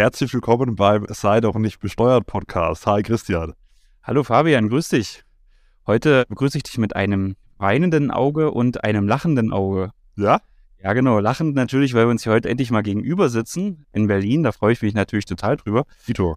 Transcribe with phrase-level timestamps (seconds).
[0.00, 2.86] Herzlich willkommen beim Sei doch nicht besteuert Podcast.
[2.86, 3.52] Hi Christian.
[4.02, 5.24] Hallo Fabian, grüß dich.
[5.86, 9.90] Heute begrüße ich dich mit einem weinenden Auge und einem lachenden Auge.
[10.16, 10.40] Ja?
[10.82, 11.18] Ja, genau.
[11.18, 14.42] Lachend natürlich, weil wir uns hier heute endlich mal gegenüber sitzen in Berlin.
[14.42, 15.84] Da freue ich mich natürlich total drüber.
[16.06, 16.36] Tito.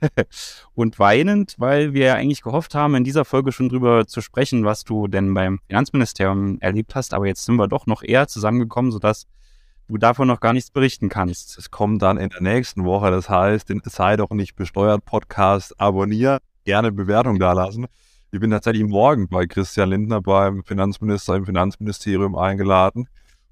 [0.74, 4.64] und weinend, weil wir ja eigentlich gehofft haben, in dieser Folge schon drüber zu sprechen,
[4.64, 7.12] was du denn beim Finanzministerium erlebt hast.
[7.12, 9.26] Aber jetzt sind wir doch noch eher zusammengekommen, sodass
[9.88, 11.58] du davon noch gar nichts berichten kannst.
[11.58, 13.10] Es kommt dann in der nächsten Woche.
[13.10, 17.86] Das heißt, den Sei doch nicht besteuert Podcast abonnieren, gerne Bewertung dalassen.
[18.30, 23.08] Ich bin tatsächlich morgen bei Christian Lindner beim Finanzminister im Finanzministerium eingeladen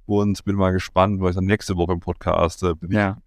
[0.06, 3.18] und bin mal gespannt, was ich dann nächste Woche im Podcast äh, ja.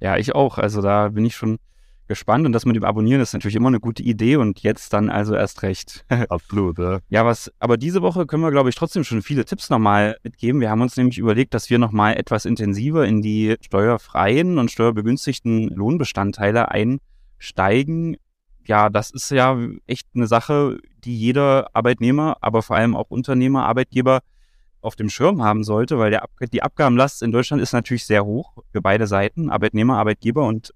[0.00, 0.56] ja, ich auch.
[0.56, 1.58] Also da bin ich schon
[2.06, 5.08] gespannt und das mit dem Abonnieren ist natürlich immer eine gute Idee und jetzt dann
[5.10, 6.04] also erst recht.
[6.28, 7.00] Absolut, ja.
[7.08, 10.60] Ja, was, aber diese Woche können wir, glaube ich, trotzdem schon viele Tipps nochmal mitgeben.
[10.60, 15.68] Wir haben uns nämlich überlegt, dass wir nochmal etwas intensiver in die steuerfreien und steuerbegünstigten
[15.68, 18.16] Lohnbestandteile einsteigen.
[18.66, 23.66] Ja, das ist ja echt eine Sache, die jeder Arbeitnehmer, aber vor allem auch Unternehmer,
[23.66, 24.20] Arbeitgeber
[24.80, 28.52] auf dem Schirm haben sollte, weil der, die Abgabenlast in Deutschland ist natürlich sehr hoch
[28.70, 30.74] für beide Seiten, Arbeitnehmer, Arbeitgeber und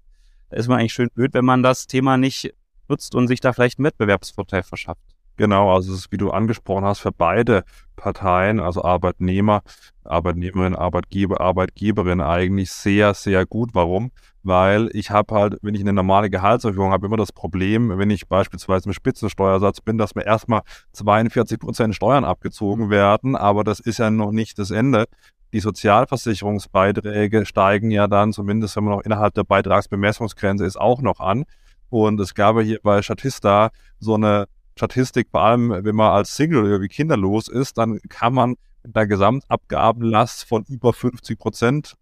[0.51, 2.53] ist man eigentlich schön blöd, wenn man das Thema nicht
[2.87, 5.03] nutzt und sich da vielleicht einen Wettbewerbsvorteil verschafft.
[5.39, 7.63] Genau, also es ist, wie du angesprochen hast, für beide
[7.95, 9.61] Parteien, also Arbeitnehmer,
[10.03, 13.69] Arbeitnehmerin, Arbeitgeber, Arbeitgeberin eigentlich sehr, sehr gut.
[13.73, 14.11] Warum?
[14.43, 18.27] Weil ich habe halt, wenn ich eine normale Gehaltserhöhung habe, immer das Problem, wenn ich
[18.27, 23.99] beispielsweise im Spitzensteuersatz bin, dass mir erstmal 42 Prozent Steuern abgezogen werden, aber das ist
[23.99, 25.05] ja noch nicht das Ende.
[25.51, 31.19] Die Sozialversicherungsbeiträge steigen ja dann, zumindest wenn man noch innerhalb der Beitragsbemessungsgrenze ist, auch noch
[31.19, 31.45] an.
[31.89, 36.35] Und es gab ja hier bei Statista so eine Statistik, vor allem wenn man als
[36.35, 41.95] Single oder wie kinderlos ist, dann kann man mit einer Gesamtabgabenlast von über 50 Prozent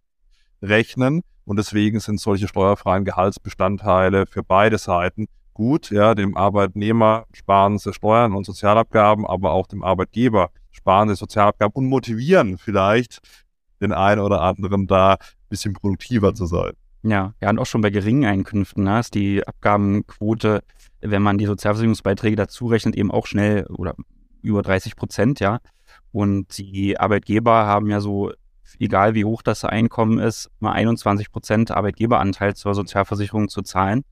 [0.62, 1.22] rechnen.
[1.46, 5.90] Und deswegen sind solche steuerfreien Gehaltsbestandteile für beide Seiten gut.
[5.90, 11.76] Ja, dem Arbeitnehmer sparen sie Steuern und Sozialabgaben, aber auch dem Arbeitgeber sparen sie Sozialabgaben
[11.76, 13.20] und motivieren vielleicht
[13.82, 15.18] den einen oder anderen da ein
[15.50, 16.74] bisschen produktiver zu sein.
[17.04, 20.64] Ja, ja, und auch schon bei geringen Einkünften ne, ist die Abgabenquote,
[21.02, 23.96] wenn man die Sozialversicherungsbeiträge dazu rechnet, eben auch schnell oder
[24.42, 25.60] über 30 Prozent, ja.
[26.12, 28.32] Und die Arbeitgeber haben ja so,
[28.80, 34.04] egal wie hoch das Einkommen ist, mal 21 Prozent Arbeitgeberanteil zur Sozialversicherung zu zahlen.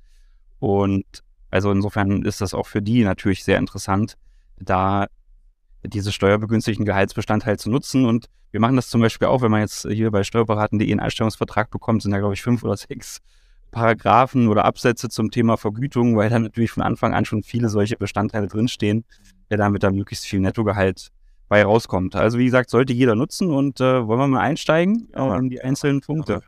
[0.60, 1.06] Und
[1.50, 4.16] also insofern ist das auch für die natürlich sehr interessant,
[4.58, 5.08] da
[5.88, 8.06] diese steuerbegünstigten Gehaltsbestandteil zu nutzen.
[8.06, 11.70] Und wir machen das zum Beispiel auch, wenn man jetzt hier bei steuerberaten.de einen Einstellungsvertrag
[11.70, 13.22] bekommt, sind da, glaube ich, fünf oder sechs
[13.72, 17.98] Paragraphen oder Absätze zum Thema Vergütung, weil da natürlich von Anfang an schon viele solche
[17.98, 19.04] Bestandteile drinstehen,
[19.50, 21.12] der damit dann möglichst viel Nettogehalt
[21.50, 22.16] bei rauskommt.
[22.16, 25.38] Also wie gesagt, sollte jeder nutzen und äh, wollen wir mal einsteigen ja.
[25.38, 26.42] in die einzelnen Punkte.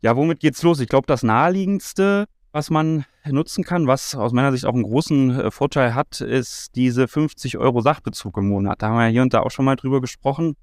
[0.00, 0.80] Ja, womit geht's los?
[0.80, 5.40] Ich glaube, das naheliegendste was man nutzen kann, was aus meiner Sicht auch einen großen
[5.40, 8.82] äh, Vorteil hat, ist diese 50 Euro Sachbezug im Monat.
[8.82, 10.54] Da haben wir hier und da auch schon mal drüber gesprochen.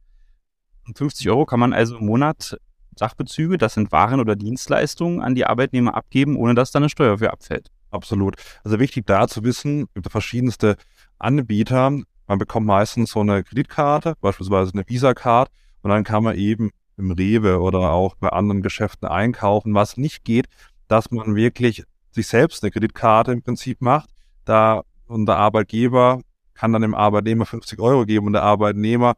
[0.95, 2.57] 50 Euro kann man also im Monat
[2.95, 7.17] Sachbezüge, das sind Waren oder Dienstleistungen, an die Arbeitnehmer abgeben, ohne dass da eine Steuer
[7.17, 7.69] für abfällt.
[7.91, 8.35] Absolut.
[8.63, 10.75] Also wichtig da zu wissen, es gibt verschiedenste
[11.17, 11.91] Anbieter.
[12.27, 15.49] Man bekommt meistens so eine Kreditkarte, beispielsweise eine Visa-Card,
[15.81, 19.73] und dann kann man eben im Rewe oder auch bei anderen Geschäften einkaufen.
[19.73, 20.47] Was nicht geht,
[20.89, 24.09] dass man wirklich sich selbst eine Kreditkarte im Prinzip macht.
[24.43, 26.21] Da und der Arbeitgeber
[26.53, 29.15] kann dann dem Arbeitnehmer 50 Euro geben und der Arbeitnehmer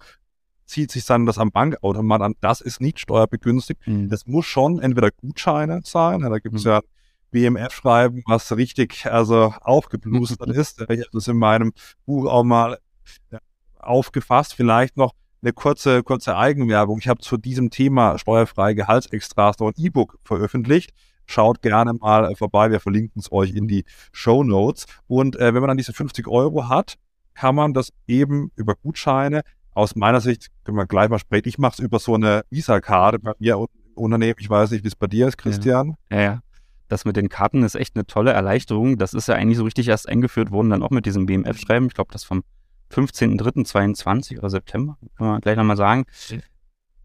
[0.66, 2.36] zieht sich dann das am Bankautomat an.
[2.40, 3.86] Das ist nicht steuerbegünstigt.
[3.88, 4.10] Mhm.
[4.10, 6.22] Das muss schon entweder Gutscheine sein.
[6.22, 6.72] Da gibt es mhm.
[6.72, 6.82] ja
[7.32, 10.82] BMF-Schreiben, was richtig also aufgeblustert ist.
[10.82, 11.74] Ich habe das in meinem
[12.06, 12.78] Buch auch mal
[13.80, 14.54] aufgefasst.
[14.54, 17.00] Vielleicht noch eine kurze, kurze Eigenwerbung.
[17.00, 20.92] Ich habe zu diesem Thema steuerfreie Gehaltsextras noch ein E-Book veröffentlicht.
[21.26, 22.72] Schaut gerne mal vorbei.
[22.72, 24.86] Wir verlinken es euch in die Show Notes.
[25.08, 26.96] Und äh, wenn man dann diese 50 Euro hat,
[27.34, 29.42] kann man das eben über Gutscheine
[29.74, 33.20] aus meiner Sicht, können wir gleich mal sprechen, ich mache es über so eine Visa-Karte
[33.20, 34.36] bei mir im Unternehmen.
[34.40, 35.96] Ich weiß nicht, wie es bei dir ist, Christian.
[36.12, 36.40] Ja, ja, ja.
[36.88, 38.98] Das mit den Karten ist echt eine tolle Erleichterung.
[38.98, 41.88] Das ist ja eigentlich so richtig erst eingeführt worden, dann auch mit diesem BMF-Schreiben.
[41.88, 42.44] Ich glaube, das vom
[42.94, 46.04] 15.03.22 oder September, kann man gleich nochmal sagen.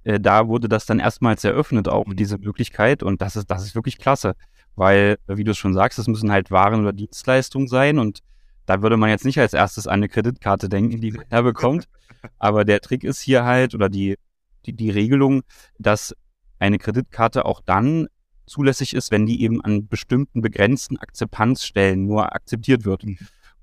[0.07, 2.17] Äh, da wurde das dann erstmals eröffnet, auch mhm.
[2.17, 3.03] diese Möglichkeit.
[3.03, 4.37] Und das ist, das ist wirklich klasse.
[4.77, 7.99] Weil, wie du es schon sagst, es müssen halt Waren oder Dienstleistungen sein.
[7.99, 8.21] Und
[8.67, 11.89] da würde man jetzt nicht als erstes an eine Kreditkarte denken, die er bekommt.
[12.39, 14.17] Aber der Trick ist hier halt, oder die,
[14.65, 15.43] die, die Regelung,
[15.79, 16.15] dass
[16.59, 18.07] eine Kreditkarte auch dann
[18.47, 23.05] zulässig ist, wenn die eben an bestimmten begrenzten Akzeptanzstellen nur akzeptiert wird.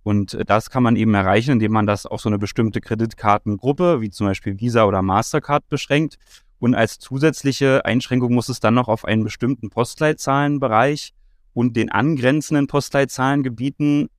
[0.03, 4.01] Und äh, das kann man eben erreichen, indem man das auf so eine bestimmte Kreditkartengruppe,
[4.01, 6.17] wie zum Beispiel Visa oder Mastercard, beschränkt.
[6.59, 11.13] Und als zusätzliche Einschränkung muss es dann noch auf einen bestimmten Postleitzahlenbereich
[11.53, 14.09] und den angrenzenden Postleitzahlengebieten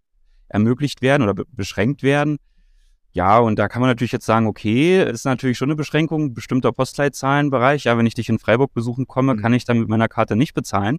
[0.48, 2.38] ermöglicht werden oder be beschränkt werden.
[3.12, 6.72] Ja, und da kann man natürlich jetzt sagen, okay, ist natürlich schon eine Beschränkung, bestimmter
[6.72, 7.84] Postleitzahlenbereich.
[7.84, 9.40] Ja, wenn ich dich in Freiburg besuchen komme, mhm.
[9.40, 10.98] kann ich dann mit meiner Karte nicht bezahlen.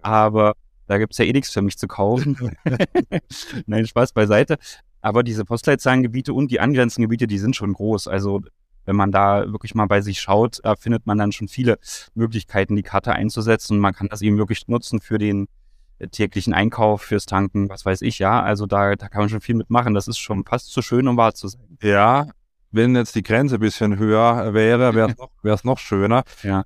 [0.00, 0.54] Aber
[0.86, 2.56] da gibt's ja eh nichts für mich zu kaufen.
[3.66, 4.58] Nein, Spaß beiseite.
[5.00, 8.08] Aber diese Postleitzahlengebiete und die angrenzenden Gebiete, die sind schon groß.
[8.08, 8.42] Also
[8.84, 11.78] wenn man da wirklich mal bei sich schaut, da findet man dann schon viele
[12.14, 13.78] Möglichkeiten, die Karte einzusetzen.
[13.78, 15.48] Man kann das eben wirklich nutzen für den
[16.10, 18.42] täglichen Einkauf, fürs Tanken, was weiß ich, ja.
[18.42, 19.94] Also da, da kann man schon viel mitmachen.
[19.94, 21.78] Das ist schon fast zu schön, um wahr zu sein.
[21.82, 22.28] Ja,
[22.70, 25.16] wenn jetzt die Grenze ein bisschen höher wäre, wäre es
[25.64, 26.24] noch, noch schöner.
[26.42, 26.64] Ja.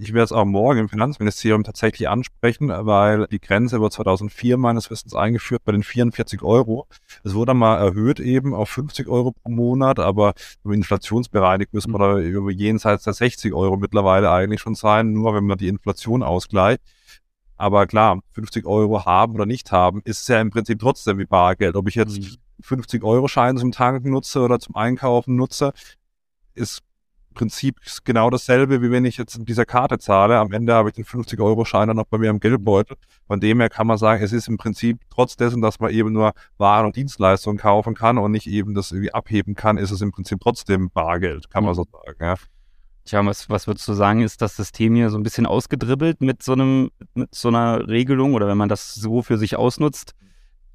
[0.00, 4.90] Ich werde es auch morgen im Finanzministerium tatsächlich ansprechen, weil die Grenze wurde 2004 meines
[4.92, 6.86] Wissens eingeführt bei den 44 Euro.
[7.24, 10.34] Es wurde mal erhöht eben auf 50 Euro pro Monat, aber
[10.64, 15.44] inflationsbereinigt müssen wir da über jenseits der 60 Euro mittlerweile eigentlich schon sein, nur wenn
[15.44, 16.80] man die Inflation ausgleicht.
[17.56, 21.26] Aber klar, 50 Euro haben oder nicht haben, ist es ja im Prinzip trotzdem wie
[21.26, 21.74] Bargeld.
[21.74, 22.36] Ob ich jetzt mhm.
[22.60, 25.72] 50 Euro Schein zum Tanken nutze oder zum Einkaufen nutze,
[26.54, 26.82] ist
[27.38, 30.38] Prinzip genau dasselbe, wie wenn ich jetzt mit dieser Karte zahle.
[30.38, 32.96] Am Ende habe ich den 50 Euro Schein dann noch bei mir am Geldbeutel.
[33.28, 36.12] Von dem her kann man sagen, es ist im Prinzip trotz dessen, dass man eben
[36.12, 40.00] nur Waren und Dienstleistungen kaufen kann und nicht eben das irgendwie abheben kann, ist es
[40.00, 42.18] im Prinzip trotzdem Bargeld, kann man so sagen.
[42.20, 42.34] Ja.
[43.04, 46.42] Tja, was, was würdest du sagen, ist das System hier so ein bisschen ausgedribbelt mit
[46.42, 50.16] so einem, mit so einer Regelung oder wenn man das so für sich ausnutzt,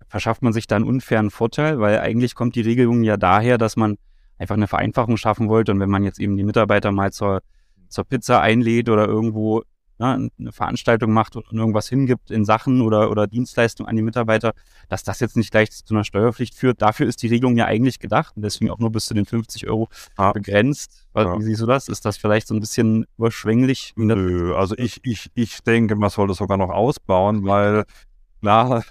[0.08, 3.76] verschafft man sich da einen unfairen Vorteil, weil eigentlich kommt die Regelung ja daher, dass
[3.76, 3.98] man
[4.44, 7.42] einfach eine Vereinfachung schaffen wollte und wenn man jetzt eben die Mitarbeiter mal zur,
[7.88, 9.64] zur Pizza einlädt oder irgendwo
[10.00, 14.54] ne, eine Veranstaltung macht und irgendwas hingibt in Sachen oder, oder Dienstleistungen an die Mitarbeiter,
[14.90, 16.82] dass das jetzt nicht gleich zu einer Steuerpflicht führt.
[16.82, 19.68] Dafür ist die Regelung ja eigentlich gedacht und deswegen auch nur bis zu den 50
[19.68, 19.88] Euro
[20.34, 21.08] begrenzt.
[21.16, 21.40] Ja.
[21.40, 21.88] Wie siehst du das?
[21.88, 23.94] Ist das vielleicht so ein bisschen überschwänglich?
[23.96, 27.86] Nö, also ich, ich, ich denke, man sollte sogar noch ausbauen, weil
[28.42, 28.84] klar,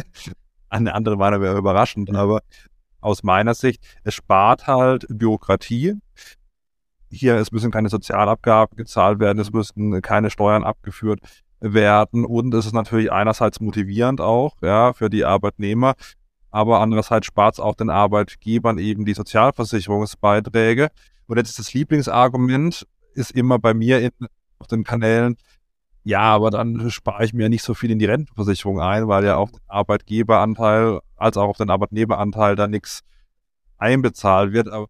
[0.68, 2.42] eine andere Meinung wäre überraschend, aber
[3.02, 5.96] aus meiner Sicht, es spart halt Bürokratie
[7.10, 11.20] hier, es müssen keine Sozialabgaben gezahlt werden, es müssen keine Steuern abgeführt
[11.60, 15.94] werden und es ist natürlich einerseits motivierend auch, ja, für die Arbeitnehmer,
[16.50, 20.88] aber andererseits spart es auch den Arbeitgebern eben die Sozialversicherungsbeiträge.
[21.26, 24.10] Und jetzt ist das Lieblingsargument, ist immer bei mir in,
[24.58, 25.36] auf den Kanälen,
[26.04, 29.36] ja, aber dann spare ich mir nicht so viel in die Rentenversicherung ein, weil ja
[29.36, 33.02] auf den Arbeitgeberanteil als auch auf den Arbeitnehmeranteil da nichts
[33.78, 34.68] einbezahlt wird.
[34.68, 34.88] Aber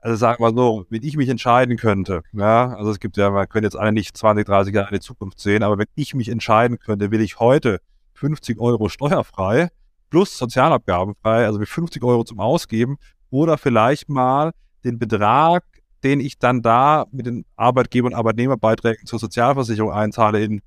[0.00, 3.46] also sagen wir so, wenn ich mich entscheiden könnte, ja, also es gibt ja, wir
[3.46, 6.28] können jetzt alle nicht 20, 30 Jahre in die Zukunft sehen, aber wenn ich mich
[6.28, 7.80] entscheiden könnte, will ich heute
[8.14, 9.68] 50 Euro steuerfrei
[10.08, 12.96] plus Sozialabgabenfrei, also mit 50 Euro zum Ausgeben
[13.30, 14.52] oder vielleicht mal
[14.84, 15.64] den Betrag,
[16.02, 20.62] den ich dann da mit den Arbeitgeber- und Arbeitnehmerbeiträgen zur Sozialversicherung einzahle in,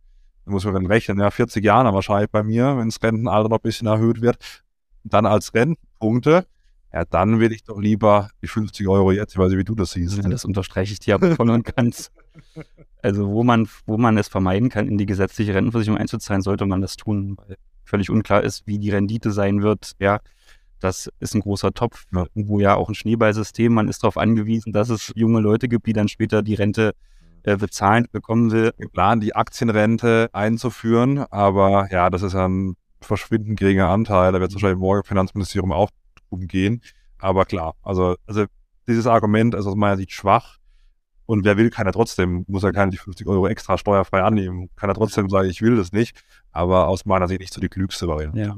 [0.45, 3.57] da muss man dann rechnen, ja, 40 Jahren wahrscheinlich bei mir, wenn das Rentenalter noch
[3.57, 4.62] ein bisschen erhöht wird,
[5.03, 6.45] dann als Rentenpunkte,
[6.93, 9.73] ja, dann will ich doch lieber die 50 Euro jetzt, ich weiß nicht, wie du
[9.73, 10.17] das siehst.
[10.17, 12.11] Ja, das unterstreiche ich dir aber voll und ganz.
[13.01, 16.81] Also wo man, wo man es vermeiden kann, in die gesetzliche Rentenversicherung einzuzahlen, sollte man
[16.81, 19.93] das tun, weil völlig unklar ist, wie die Rendite sein wird.
[19.99, 20.19] Ja,
[20.79, 22.27] das ist ein großer Topf, ja.
[22.35, 25.93] wo ja auch ein Schneeballsystem, man ist darauf angewiesen, dass es junge Leute gibt, die
[25.93, 26.93] dann später die Rente
[27.43, 28.71] äh, bezahlen bekommen will.
[28.77, 34.31] Wir planen, die Aktienrente einzuführen, aber ja, das ist ja ein verschwindend geringer Anteil.
[34.31, 35.89] Da wird es wahrscheinlich morgen im Finanzministerium auch
[36.29, 36.81] umgehen.
[37.19, 38.45] Aber klar, also, also
[38.87, 40.57] dieses Argument ist aus meiner Sicht schwach.
[41.25, 44.69] Und wer will, kann ja trotzdem, muss ja keine die 50 Euro extra steuerfrei annehmen,
[44.75, 46.21] kann ja trotzdem sagen, ich will das nicht.
[46.51, 48.39] Aber aus meiner Sicht nicht so die klügste Variante.
[48.39, 48.57] Ja.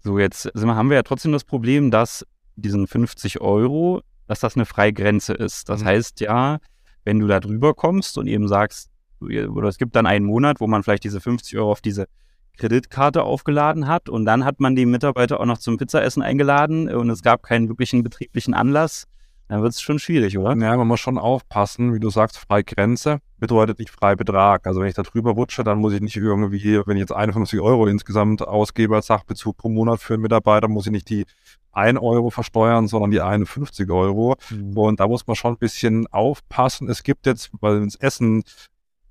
[0.00, 2.24] So, jetzt haben wir ja trotzdem das Problem, dass
[2.56, 5.68] diesen 50 Euro, dass das eine Freigrenze ist.
[5.68, 5.86] Das mhm.
[5.86, 6.58] heißt ja,
[7.04, 10.66] wenn du da drüber kommst und eben sagst, oder es gibt dann einen Monat, wo
[10.66, 12.06] man vielleicht diese 50 Euro auf diese
[12.56, 17.10] Kreditkarte aufgeladen hat und dann hat man die Mitarbeiter auch noch zum Pizzaessen eingeladen und
[17.10, 19.06] es gab keinen wirklichen betrieblichen Anlass,
[19.48, 20.56] dann wird es schon schwierig, oder?
[20.56, 24.66] Ja, man muss schon aufpassen, wie du sagst, Freigrenze bedeutet nicht Freibetrag.
[24.66, 27.60] Also wenn ich da drüber rutsche, dann muss ich nicht irgendwie, wenn ich jetzt 51
[27.60, 31.26] Euro insgesamt ausgebe als Sachbezug pro Monat für einen Mitarbeiter, muss ich nicht die
[31.72, 34.36] 1 Euro versteuern, sondern die 51 Euro.
[34.48, 34.78] Mhm.
[34.78, 36.88] Und da muss man schon ein bisschen aufpassen.
[36.88, 38.44] Es gibt jetzt, weil es Essen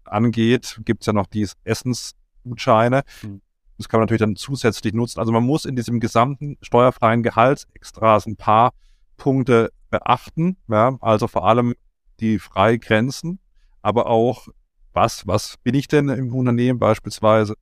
[0.03, 3.03] angeht, gibt es ja noch dieses Essens Gutscheine.
[3.21, 3.41] Mhm.
[3.77, 5.19] Das kann man natürlich dann zusätzlich nutzen.
[5.19, 8.73] Also man muss in diesem gesamten steuerfreien Gehaltsextras ein paar
[9.17, 10.57] Punkte beachten.
[10.67, 10.97] Ja?
[11.01, 11.73] Also vor allem
[12.19, 13.39] die Freigrenzen,
[13.81, 14.47] aber auch
[14.93, 17.55] was, was bin ich denn im Unternehmen beispielsweise?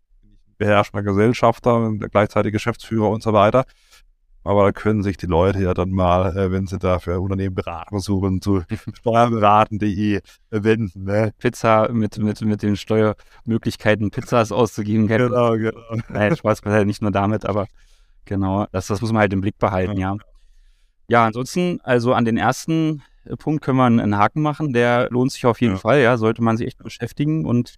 [0.58, 3.66] Beherrschender Gesellschafter, gleichzeitig Geschäftsführer und so weiter.
[4.44, 7.54] Aber da können sich die Leute ja dann mal, äh, wenn sie da für Unternehmen
[7.54, 11.04] beraten suchen, zu steuerberaten.de wenden.
[11.04, 11.32] Ne?
[11.38, 15.08] Pizza mit, mit, mit den Steuermöglichkeiten, Pizzas auszugeben.
[15.08, 15.80] Genau, genau.
[16.10, 17.68] Nein, Spaß halt nicht nur damit, aber
[18.26, 20.14] genau, das, das muss man halt im Blick behalten, ja.
[20.14, 20.18] ja.
[21.08, 23.04] Ja, ansonsten, also an den ersten
[23.38, 24.72] Punkt können wir einen Haken machen.
[24.72, 25.80] Der lohnt sich auf jeden ja.
[25.80, 27.76] Fall, ja, sollte man sich echt beschäftigen und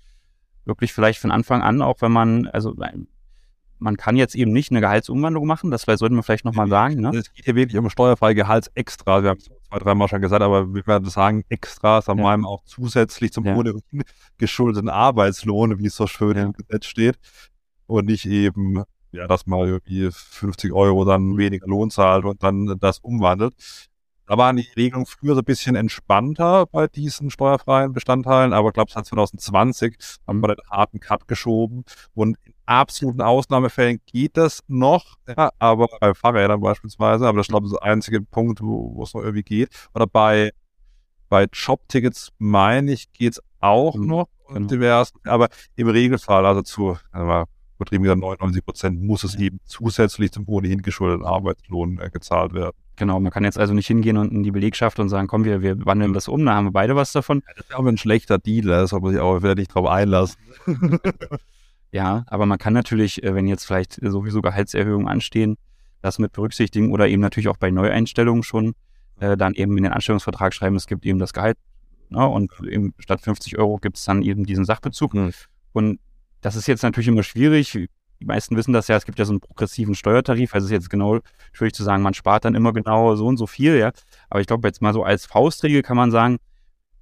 [0.65, 2.75] wirklich vielleicht von Anfang an, auch wenn man, also
[3.79, 7.01] man kann jetzt eben nicht eine Gehaltsumwandlung machen, das sollten wir vielleicht nochmal sagen.
[7.01, 7.09] Ne?
[7.15, 9.23] Es geht hier wirklich um steuerfreie Gehaltsextra.
[9.23, 12.35] Wir haben es zwei, dreimal schon gesagt, aber wir werden sagen, Extras haben ja.
[12.45, 13.55] auch zusätzlich zum ja.
[13.55, 13.81] ohnehin
[14.37, 16.43] geschuldeten Arbeitslohn, wie es so schön ja.
[16.43, 17.17] im Gesetz steht.
[17.85, 21.37] Und nicht eben, ja, dass man irgendwie 50 Euro dann mhm.
[21.37, 23.53] weniger Lohn zahlt und dann das umwandelt.
[24.25, 28.73] Da waren die Regelungen früher so ein bisschen entspannter bei diesen steuerfreien Bestandteilen, aber ich
[28.73, 34.63] glaube, seit 2020 haben wir den harten Cut geschoben und in absoluten Ausnahmefällen geht das
[34.67, 39.01] noch, ja, aber bei Fahrrädern beispielsweise, aber das ist, glaube ich, der einzige Punkt, wo
[39.03, 39.69] es noch irgendwie geht.
[39.93, 40.51] Oder bei,
[41.29, 44.67] bei Jobtickets, meine ich, geht es auch mhm, noch genau.
[44.67, 47.45] divers, aber im Regelfall, also zu, also
[47.77, 52.75] übertrieben gesagt 99 Prozent, muss es eben zusätzlich zum ohnehin geschuldeten Arbeitslohn äh, gezahlt werden.
[52.95, 55.61] Genau, man kann jetzt also nicht hingehen und in die Belegschaft und sagen, komm, wir,
[55.63, 57.41] wir wandeln das um, da haben wir beide was davon.
[57.47, 59.87] Ja, das ist aber ein schlechter Deal, da soll man sich auch wieder nicht drauf
[59.87, 60.37] einlassen.
[61.93, 65.57] ja, aber man kann natürlich, äh, wenn jetzt vielleicht sowieso Gehaltserhöhungen anstehen,
[66.01, 68.73] das mit berücksichtigen oder eben natürlich auch bei Neueinstellungen schon
[69.19, 71.57] äh, dann eben in den Anstellungsvertrag schreiben, es gibt eben das Gehalt
[72.09, 75.13] ne, und eben statt 50 Euro gibt es dann eben diesen Sachbezug.
[75.13, 75.31] Mhm.
[75.71, 75.99] Und
[76.41, 77.87] das ist jetzt natürlich immer schwierig
[78.23, 80.73] die meisten wissen das ja, es gibt ja so einen progressiven Steuertarif, also es ist
[80.73, 81.19] jetzt genau
[81.51, 83.91] schwierig zu sagen, man spart dann immer genau so und so viel, ja.
[84.29, 86.37] Aber ich glaube, jetzt mal so als Faustregel kann man sagen,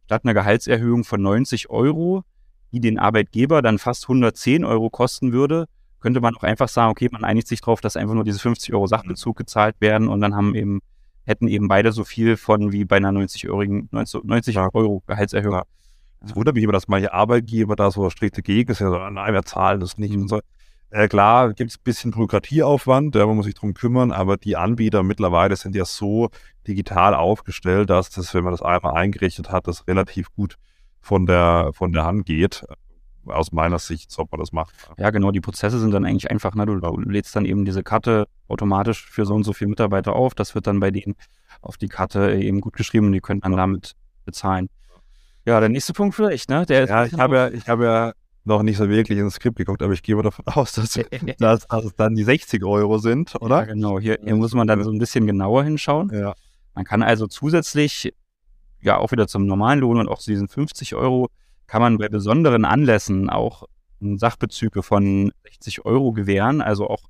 [0.06, 2.24] statt einer Gehaltserhöhung von 90 Euro,
[2.72, 5.68] die den Arbeitgeber dann fast 110 Euro kosten würde,
[6.00, 8.74] könnte man auch einfach sagen, okay, man einigt sich darauf, dass einfach nur diese 50
[8.74, 10.82] Euro Sachbezug gezahlt werden und dann haben eben,
[11.26, 15.62] hätten eben beide so viel von wie bei einer 90-Eurigen, 90 Euro Gehaltserhöhung.
[16.24, 19.44] Es wundert mich immer, dass manche Arbeitgeber da so strikte gegen sind, so, nein, wir
[19.44, 20.24] zahlen das nicht mhm.
[20.24, 20.40] und so.
[20.90, 24.58] Äh, klar, gibt es ein bisschen Bürokratieaufwand, ja, man muss sich drum kümmern, aber die
[24.58, 26.30] Anbieter mittlerweile sind ja so
[26.68, 30.58] digital aufgestellt, dass das, wenn man das einmal eingerichtet hat, das relativ gut
[31.02, 32.64] von der, von der Hand geht.
[33.26, 34.74] Aus meiner Sicht, ob man das macht.
[34.98, 36.56] Ja, genau, die Prozesse sind dann eigentlich einfach.
[36.56, 36.66] Ne?
[36.66, 40.34] Du, du lädst dann eben diese Karte automatisch für so und so viele Mitarbeiter auf.
[40.34, 41.16] Das wird dann bei denen
[41.62, 43.94] auf die Karte eben gut geschrieben und die können dann damit
[44.26, 44.70] bezahlen.
[45.46, 46.66] Ja, der nächste Punkt vielleicht, ne?
[46.66, 49.82] Der ja, ich habe ja, ich habe ja noch nicht so wirklich ins Skript geguckt,
[49.82, 50.94] aber ich gehe mal davon aus, dass,
[51.38, 53.60] dass, dass es dann die 60 Euro sind, oder?
[53.60, 54.00] Ja, genau.
[54.00, 56.12] Hier, hier muss man dann so ein bisschen genauer hinschauen.
[56.14, 56.34] Ja.
[56.74, 58.14] Man kann also zusätzlich,
[58.82, 61.30] ja, auch wieder zum normalen Lohn und auch zu diesen 50 Euro,
[61.68, 63.64] kann man bei besonderen Anlässen auch
[64.00, 67.04] Sachbezüge von 60 Euro gewähren, also auch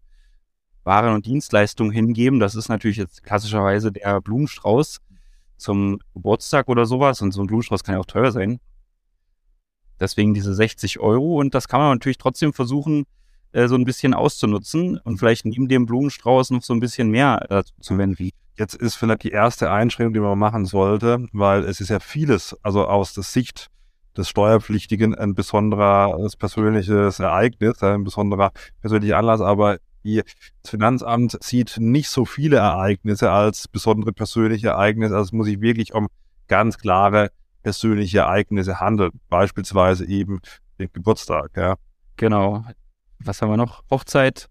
[0.84, 2.40] Waren und Dienstleistungen hingeben.
[2.40, 5.00] Das ist natürlich jetzt klassischerweise der Blumenstrauß
[5.58, 7.22] zum Geburtstag oder sowas.
[7.22, 8.60] Und so ein Blumenstrauß kann ja auch teuer sein.
[10.00, 13.06] Deswegen diese 60 Euro und das kann man natürlich trotzdem versuchen,
[13.52, 17.46] äh, so ein bisschen auszunutzen und vielleicht neben dem Blumenstrauß noch so ein bisschen mehr
[17.52, 18.32] äh, zu wenden.
[18.58, 22.56] Jetzt ist vielleicht die erste Einschränkung, die man machen sollte, weil es ist ja vieles,
[22.64, 23.68] also aus der Sicht
[24.18, 30.24] des Steuerpflichtigen ein besonderes persönliches Ereignis, ein besonderer persönlicher Anlass, aber das
[30.66, 35.16] Finanzamt sieht nicht so viele Ereignisse als besondere persönliche Ereignisse.
[35.16, 36.08] Also es muss sich wirklich um
[36.48, 37.30] ganz klare
[37.64, 40.40] persönliche Ereignisse handeln, beispielsweise eben
[40.80, 41.52] den Geburtstag.
[41.56, 41.76] Ja.
[42.18, 42.66] Genau.
[43.20, 43.84] Was haben wir noch?
[43.92, 44.50] Hochzeit,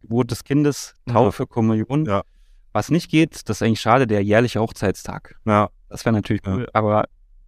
[0.00, 2.06] Geburt des Kindes, Taufe, Kommunion.
[2.06, 2.22] Ja.
[2.72, 5.36] Was nicht geht, das ist eigentlich schade, der jährliche Hochzeitstag.
[5.44, 5.70] Ja.
[5.88, 7.06] Das wäre natürlich cool, aber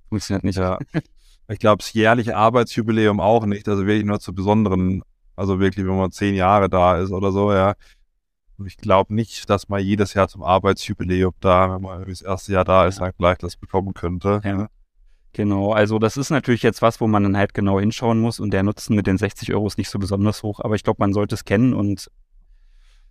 [0.09, 0.59] funktioniert nicht.
[0.59, 0.79] Ja.
[1.49, 3.69] Ich glaube, das jährliche Arbeitsjubiläum auch nicht.
[3.69, 5.03] Also wirklich nur zu besonderen,
[5.37, 7.75] also wirklich, wenn man zehn Jahre da ist oder so, ja.
[8.65, 12.65] Ich glaube nicht, dass man jedes Jahr zum Arbeitsjubiläum da, wenn man das erste Jahr
[12.65, 14.41] da ist, dann gleich das bekommen könnte.
[14.45, 14.69] Ja.
[15.35, 18.53] Genau, also das ist natürlich jetzt was, wo man dann halt genau hinschauen muss und
[18.53, 21.13] der Nutzen mit den 60 Euro ist nicht so besonders hoch, aber ich glaube, man
[21.13, 22.11] sollte es kennen und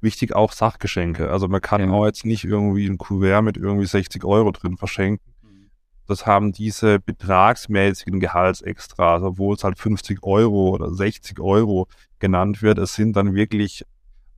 [0.01, 1.29] wichtig auch Sachgeschenke.
[1.29, 1.89] Also man kann ja.
[1.91, 5.34] auch jetzt nicht irgendwie ein Kuvert mit irgendwie 60 Euro drin verschenken.
[5.41, 5.70] Mhm.
[6.08, 11.88] Das haben diese betragsmäßigen Gehaltsextras, obwohl es halt 50 Euro oder 60 Euro
[12.20, 12.77] genannt wird.
[12.77, 13.86] Es sind dann wirklich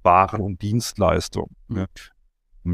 [0.03, 1.55] Waren und Dienstleistungen.
[1.67, 1.87] Mhm.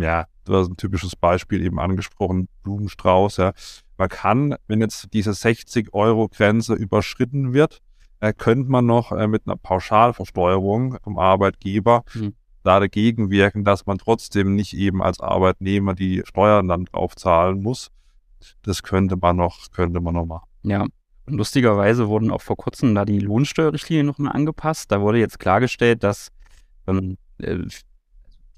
[0.01, 3.53] Ja, du hast ein typisches Beispiel eben angesprochen, Blumenstrauß, ja
[3.99, 7.81] man kann, wenn jetzt diese 60 Euro Grenze überschritten wird,
[8.21, 12.33] äh, könnte man noch äh, mit einer Pauschalversteuerung vom Arbeitgeber mhm.
[12.69, 17.63] Da dagegen wirken, dass man trotzdem nicht eben als Arbeitnehmer die Steuern dann drauf zahlen
[17.63, 17.89] muss.
[18.61, 20.47] Das könnte man noch, könnte man noch machen.
[20.61, 20.85] Ja.
[21.25, 24.91] Und lustigerweise wurden auch vor kurzem da die Lohnsteuerrichtlinien nochmal angepasst.
[24.91, 26.29] Da wurde jetzt klargestellt, dass
[26.87, 27.57] ähm, äh,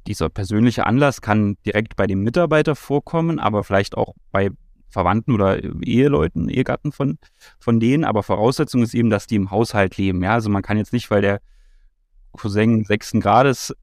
[0.08, 4.50] dieser persönliche Anlass kann direkt bei dem Mitarbeiter vorkommen, aber vielleicht auch bei
[4.89, 7.18] Verwandten oder Eheleuten, Ehegatten von,
[7.60, 8.03] von denen.
[8.03, 10.22] Aber Voraussetzung ist eben, dass die im Haushalt leben.
[10.22, 11.39] Ja, also man kann jetzt nicht, weil der
[12.34, 13.74] Cousin sechsten Grades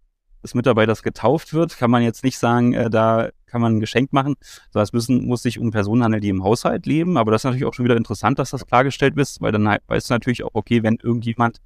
[0.42, 4.12] des Mitarbeiters getauft wird, kann man jetzt nicht sagen, äh, da kann man ein Geschenk
[4.12, 4.34] machen.
[4.70, 7.16] So, es müssen, muss sich um Personen handeln, die im Haushalt leben.
[7.16, 10.10] Aber das ist natürlich auch schon wieder interessant, dass das klargestellt ist, weil dann weißt
[10.10, 11.58] du natürlich auch, okay, wenn irgendjemand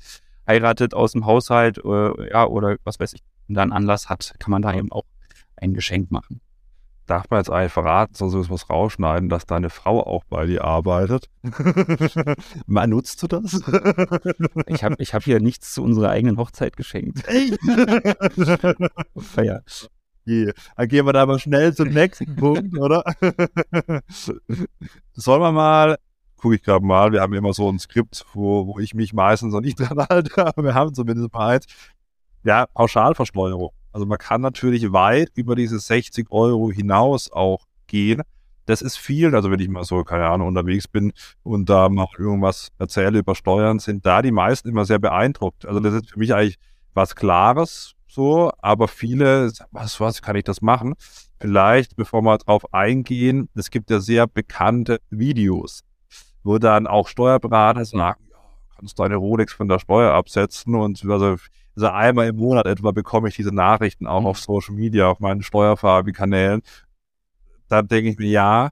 [0.46, 4.50] heiratet aus dem Haushalt äh, ja, oder was weiß ich, und dann Anlass hat, kann
[4.50, 5.04] man da eben auch
[5.56, 6.40] ein Geschenk machen.
[7.06, 10.46] Darf man jetzt eigentlich verraten, sonst müssen wir es rausschneiden, dass deine Frau auch bei
[10.46, 11.28] dir arbeitet?
[12.66, 13.60] Mal nutzt du das?
[14.66, 17.26] ich habe ich hab hier nichts zu unserer eigenen Hochzeit geschenkt.
[17.26, 17.58] Echt?
[19.36, 19.60] ja.
[20.24, 20.52] Yeah.
[20.76, 23.02] Dann gehen wir da aber schnell zum nächsten Punkt, oder?
[25.12, 25.98] Sollen wir mal,
[26.36, 29.52] gucke ich gerade mal, wir haben immer so ein Skript, wo, wo ich mich meistens
[29.52, 31.66] noch nicht dran halte, aber wir haben zumindest mal eins.
[32.44, 33.72] Ja, Pauschalversteuerung.
[33.92, 38.22] Also man kann natürlich weit über diese 60 Euro hinaus auch gehen.
[38.66, 42.06] Das ist viel, also wenn ich mal so, keine Ahnung, unterwegs bin und da mal
[42.16, 45.66] irgendwas erzähle über Steuern, sind da die meisten immer sehr beeindruckt.
[45.66, 46.58] Also das ist für mich eigentlich
[46.94, 50.94] was Klares, so, aber viele, was, was kann ich das machen?
[51.40, 55.80] Vielleicht, bevor wir darauf eingehen, es gibt ja sehr bekannte Videos,
[56.44, 58.36] wo dann auch Steuerberater sagen, ja,
[58.76, 61.36] kannst deine Rolex von der Steuer absetzen und also
[61.74, 64.26] also einmal im Monat etwa bekomme ich diese Nachrichten auch mhm.
[64.26, 66.62] auf Social Media, auf meinen Steuerfabi-Kanälen.
[67.68, 68.70] Da denke ich mir, ja,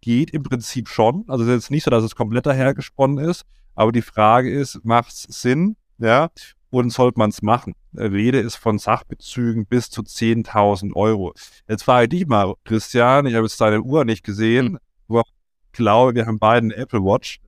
[0.00, 1.24] geht im Prinzip schon.
[1.28, 4.84] Also es ist jetzt nicht so, dass es komplett dahergesponnen ist, aber die Frage ist,
[4.84, 5.76] macht es Sinn?
[5.98, 6.30] Ja,
[6.70, 7.74] und sollte man es machen?
[7.94, 11.34] Rede ist von Sachbezügen bis zu 10.000 Euro.
[11.68, 14.78] Jetzt frage ich dich mal, Christian, ich habe jetzt deine Uhr nicht gesehen, mhm.
[15.18, 15.32] ich
[15.72, 17.40] glaube, wir haben beide eine Apple Watch.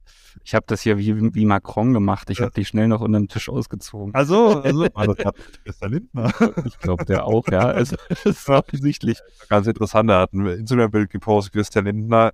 [0.45, 2.31] Ich habe das hier wie, wie Macron gemacht.
[2.31, 2.47] Ich ja.
[2.47, 4.15] habe die schnell noch unter den Tisch ausgezogen.
[4.15, 5.15] Also, also, also
[5.65, 6.33] Christian Lindner.
[6.65, 7.67] Ich glaube, der auch, ja.
[7.67, 9.19] Also, das ist offensichtlich.
[9.49, 12.33] Ganz interessant, er hat ein Instagram-Bild gepostet, Christian Lindner,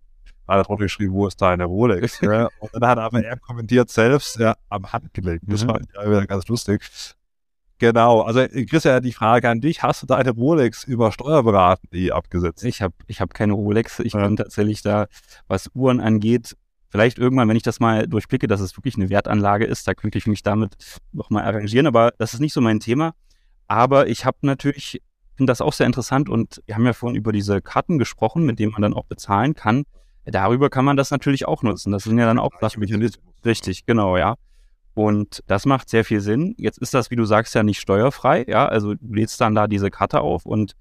[0.49, 2.21] hat er drunter geschrieben, wo ist deine Rolex?
[2.23, 2.49] ja.
[2.59, 5.43] Und dann hat aber er kommentiert selbst, ja, am Handgelenk.
[5.45, 5.69] Das mhm.
[5.69, 6.83] war ja wieder ganz lustig.
[7.79, 12.65] Genau, also Christian, die Frage an dich, hast du deine Rolex über Steuerberaten.de abgesetzt?
[12.65, 14.27] Ich habe ich hab keine Rolex, ich ja.
[14.27, 15.07] bin tatsächlich da,
[15.47, 16.57] was Uhren angeht,
[16.91, 20.17] Vielleicht irgendwann, wenn ich das mal durchblicke, dass es wirklich eine Wertanlage ist, da könnte
[20.17, 20.75] ich mich damit
[21.13, 23.15] nochmal arrangieren, aber das ist nicht so mein Thema.
[23.67, 25.03] Aber ich habe natürlich,
[25.37, 28.59] finde das auch sehr interessant und wir haben ja vorhin über diese Karten gesprochen, mit
[28.59, 29.85] denen man dann auch bezahlen kann.
[30.25, 31.93] Darüber kann man das natürlich auch nutzen.
[31.93, 32.83] Das sind ja dann auch Sachen.
[33.45, 34.37] Richtig, genau, ja.
[34.99, 36.55] Und das macht sehr viel Sinn.
[36.59, 38.45] Jetzt ist das, wie du sagst, ja nicht steuerfrei.
[38.49, 40.75] Ja, also du lädst dann da diese Karte auf und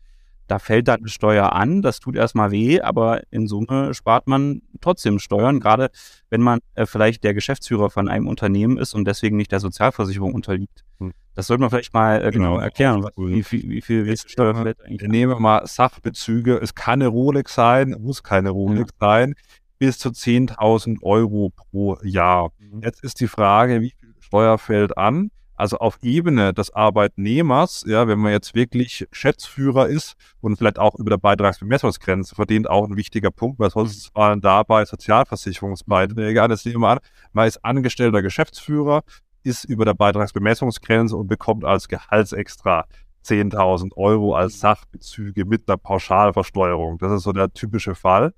[0.48, 4.62] da fällt dann eine Steuer an, das tut erstmal weh, aber in Summe spart man
[4.80, 5.90] trotzdem Steuern, gerade
[6.30, 10.34] wenn man äh, vielleicht der Geschäftsführer von einem Unternehmen ist und deswegen nicht der Sozialversicherung
[10.34, 10.86] unterliegt.
[11.00, 11.12] Hm.
[11.36, 14.56] Das sollte man vielleicht mal äh, genau, genau erklären, was, wie, viel, wie viel Steuer
[14.56, 15.10] fällt eigentlich.
[15.10, 16.58] Nehmen wir mal Sachbezüge.
[16.58, 19.08] Es kann eine Rolex sein, muss keine Rolex ja.
[19.08, 19.36] sein,
[19.78, 22.52] bis zu 10.000 Euro pro Jahr.
[22.58, 22.82] Mhm.
[22.84, 25.32] Jetzt ist die Frage, wie viel Steuer fällt an?
[25.56, 30.94] Also auf Ebene des Arbeitnehmers, ja, wenn man jetzt wirklich Geschäftsführer ist und vielleicht auch
[30.96, 36.48] über der Beitragsbemessungsgrenze verdient auch ein wichtiger Punkt, weil sonst fallen dabei Sozialversicherungsbeiträge.
[36.48, 37.00] Das nehmen wir an,
[37.32, 39.04] man ist angestellter Geschäftsführer,
[39.44, 42.86] ist über der Beitragsbemessungsgrenze und bekommt als Gehaltsextra
[43.26, 47.00] 10.000 Euro als Sachbezüge mit einer Pauschalversteuerung.
[47.00, 48.34] Das ist so der typische Fall.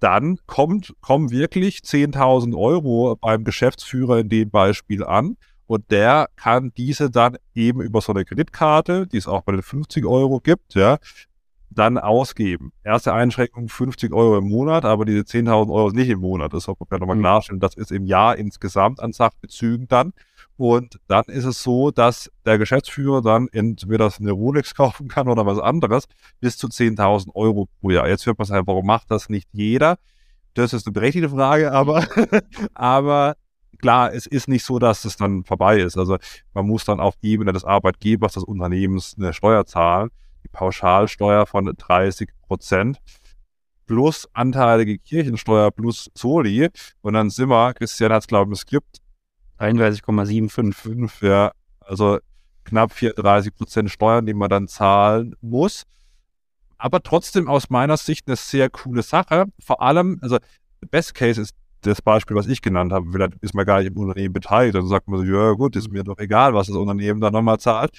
[0.00, 6.72] Dann kommt, kommen wirklich 10.000 Euro beim Geschäftsführer in dem Beispiel an und der kann
[6.76, 10.74] diese dann eben über so eine Kreditkarte, die es auch bei den 50 Euro gibt,
[10.74, 10.98] ja,
[11.70, 12.72] dann ausgeben.
[12.84, 16.52] Erste Einschränkung 50 Euro im Monat, aber diese 10.000 Euro nicht im Monat.
[16.54, 17.20] Das sollte man nochmal mhm.
[17.20, 17.60] klarstellen.
[17.60, 20.12] Das ist im Jahr insgesamt an Sachbezügen dann.
[20.58, 25.46] Und dann ist es so, dass der Geschäftsführer dann entweder eine Rolex kaufen kann oder
[25.46, 26.06] was anderes
[26.40, 28.08] bis zu 10.000 Euro pro Jahr.
[28.08, 29.98] Jetzt hört man sagen, warum macht das nicht jeder?
[30.54, 32.04] Das ist eine berechtigte Frage, aber,
[32.74, 33.36] aber
[33.78, 35.96] klar, es ist nicht so, dass es dann vorbei ist.
[35.96, 36.18] Also
[36.54, 40.10] man muss dann auf Ebene des Arbeitgebers, des Unternehmens eine Steuer zahlen.
[40.42, 42.98] Die Pauschalsteuer von 30 Prozent
[43.86, 46.68] plus anteilige Kirchensteuer plus Soli.
[47.00, 48.98] Und dann sind wir, Christian hat es glaube ich im Skript.
[49.58, 51.22] 31,755.
[51.22, 52.18] Ja, also
[52.64, 55.84] knapp 34 Prozent Steuern, die man dann zahlen muss.
[56.76, 59.46] Aber trotzdem aus meiner Sicht eine sehr coole Sache.
[59.58, 60.38] Vor allem, also
[60.90, 63.96] Best Case ist das Beispiel, was ich genannt habe, vielleicht ist man gar nicht im
[63.96, 67.20] Unternehmen beteiligt, dann sagt man so, ja gut, ist mir doch egal, was das Unternehmen
[67.20, 67.92] da nochmal zahlt.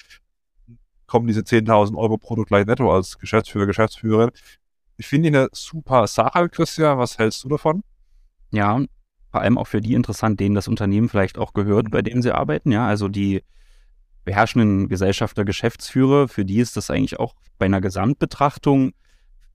[1.08, 4.32] Kommen diese 10.000 Euro Produkt gleich netto als Geschäftsführer, Geschäftsführerin.
[4.98, 6.98] Ich finde eine super Sache, Christian.
[6.98, 7.84] Was hältst du davon?
[8.52, 8.82] Ja,
[9.32, 12.34] vor allem auch für die interessant, denen das Unternehmen vielleicht auch gehört, bei dem sie
[12.34, 12.72] arbeiten.
[12.72, 13.44] Ja, also die
[14.26, 18.92] beherrschenden Gesellschafter, Geschäftsführer, für die ist das eigentlich auch bei einer Gesamtbetrachtung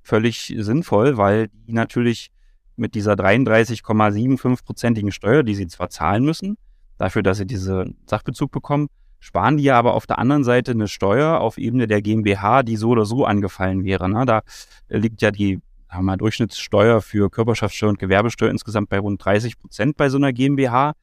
[0.03, 2.31] völlig sinnvoll, weil die natürlich
[2.77, 6.57] mit dieser 33,75-prozentigen Steuer, die sie zwar zahlen müssen,
[6.99, 8.89] dafür, dass sie diesen Sachbezug bekommen,
[9.21, 12.77] sparen die ja aber auf der anderen Seite eine Steuer auf Ebene der GmbH, die
[12.77, 14.09] so oder so angefallen wäre.
[14.09, 14.27] Ne?
[14.27, 14.43] Da
[14.89, 19.97] liegt ja die haben wir Durchschnittssteuer für Körperschaftssteuer und Gewerbesteuer insgesamt bei rund 30 Prozent
[19.97, 20.95] bei so einer GmbH.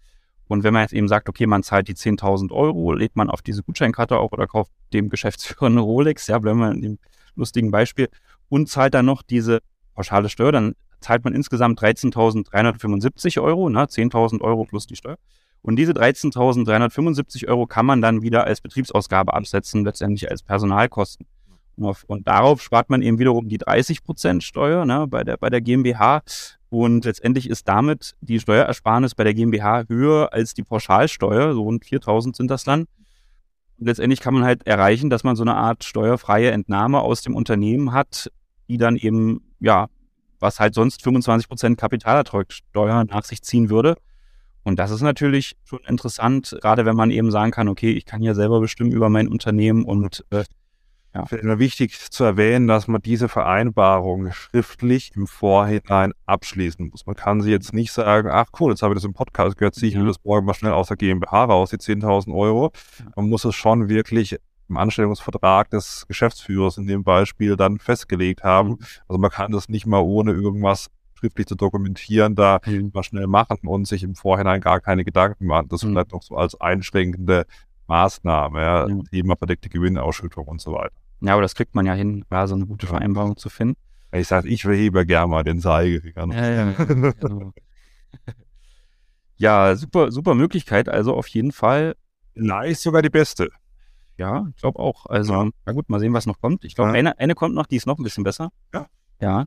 [0.48, 3.42] Und wenn man jetzt eben sagt, okay, man zahlt die 10.000 Euro, lädt man auf
[3.42, 7.00] diese Gutscheinkarte auch oder kauft dem Geschäftsführer eine Rolex, ja, bleiben wir in dem
[7.36, 8.10] lustigen Beispiel,
[8.50, 9.60] und zahlt dann noch diese
[9.94, 15.18] pauschale Steuer, dann zahlt man insgesamt 13.375 Euro, ne, 10.000 Euro plus die Steuer.
[15.62, 21.28] Und diese 13.375 Euro kann man dann wieder als Betriebsausgabe absetzen, letztendlich als Personalkosten.
[21.84, 25.62] Und darauf spart man eben wiederum die 30 Prozent Steuer ne, bei, der, bei der
[25.62, 26.22] GmbH.
[26.70, 31.54] Und letztendlich ist damit die Steuerersparnis bei der GmbH höher als die Pauschalsteuer.
[31.54, 32.82] So rund 4000 sind das dann.
[33.78, 37.36] Und letztendlich kann man halt erreichen, dass man so eine Art steuerfreie Entnahme aus dem
[37.36, 38.32] Unternehmen hat,
[38.70, 39.88] die dann eben, ja,
[40.40, 43.96] was halt sonst 25 Prozent Kapitalertragssteuer nach sich ziehen würde.
[44.64, 48.22] Und das ist natürlich schon interessant, gerade wenn man eben sagen kann, okay, ich kann
[48.22, 50.44] ja selber bestimmen über mein Unternehmen und äh,
[51.14, 51.26] ja.
[51.26, 57.06] Finde immer wichtig zu erwähnen, dass man diese Vereinbarung schriftlich im Vorhinein abschließen muss.
[57.06, 59.76] Man kann sie jetzt nicht sagen, ach cool, jetzt habe ich das im Podcast gehört,
[59.76, 60.04] ziehe ich ja.
[60.06, 62.72] das morgen mal schnell aus der GmbH raus, die 10.000 Euro.
[63.16, 64.38] Man muss es schon wirklich
[64.70, 68.70] im Anstellungsvertrag des Geschäftsführers in dem Beispiel dann festgelegt haben.
[68.70, 68.80] Mhm.
[69.08, 72.92] Also man kann das nicht mal ohne irgendwas schriftlich zu dokumentieren, da mhm.
[72.94, 75.68] mal schnell machen und sich im Vorhinein gar keine Gedanken machen.
[75.68, 75.90] Das mhm.
[75.90, 77.46] vielleicht noch so als einschränkende
[77.92, 79.04] Maßnahme, ja, ja.
[79.10, 80.96] Thema verdeckte Gewinnausschüttung und so weiter.
[81.20, 83.76] Ja, aber das kriegt man ja hin, da so eine gute Vereinbarung zu finden.
[84.14, 86.34] Ich sage, ich verhebe gerne mal den Zeigefinger.
[86.34, 87.52] Ja, ja, genau.
[89.36, 90.88] ja, super, super Möglichkeit.
[90.88, 91.96] Also auf jeden Fall.
[92.34, 93.50] Na, ist sogar die beste.
[94.18, 95.06] Ja, ich glaube auch.
[95.08, 95.50] Also, ja.
[95.66, 96.64] na gut, mal sehen, was noch kommt.
[96.64, 96.98] Ich glaube, ja.
[96.98, 98.52] eine, eine kommt noch, die ist noch ein bisschen besser.
[98.74, 98.88] Ja.
[99.20, 99.46] Ja.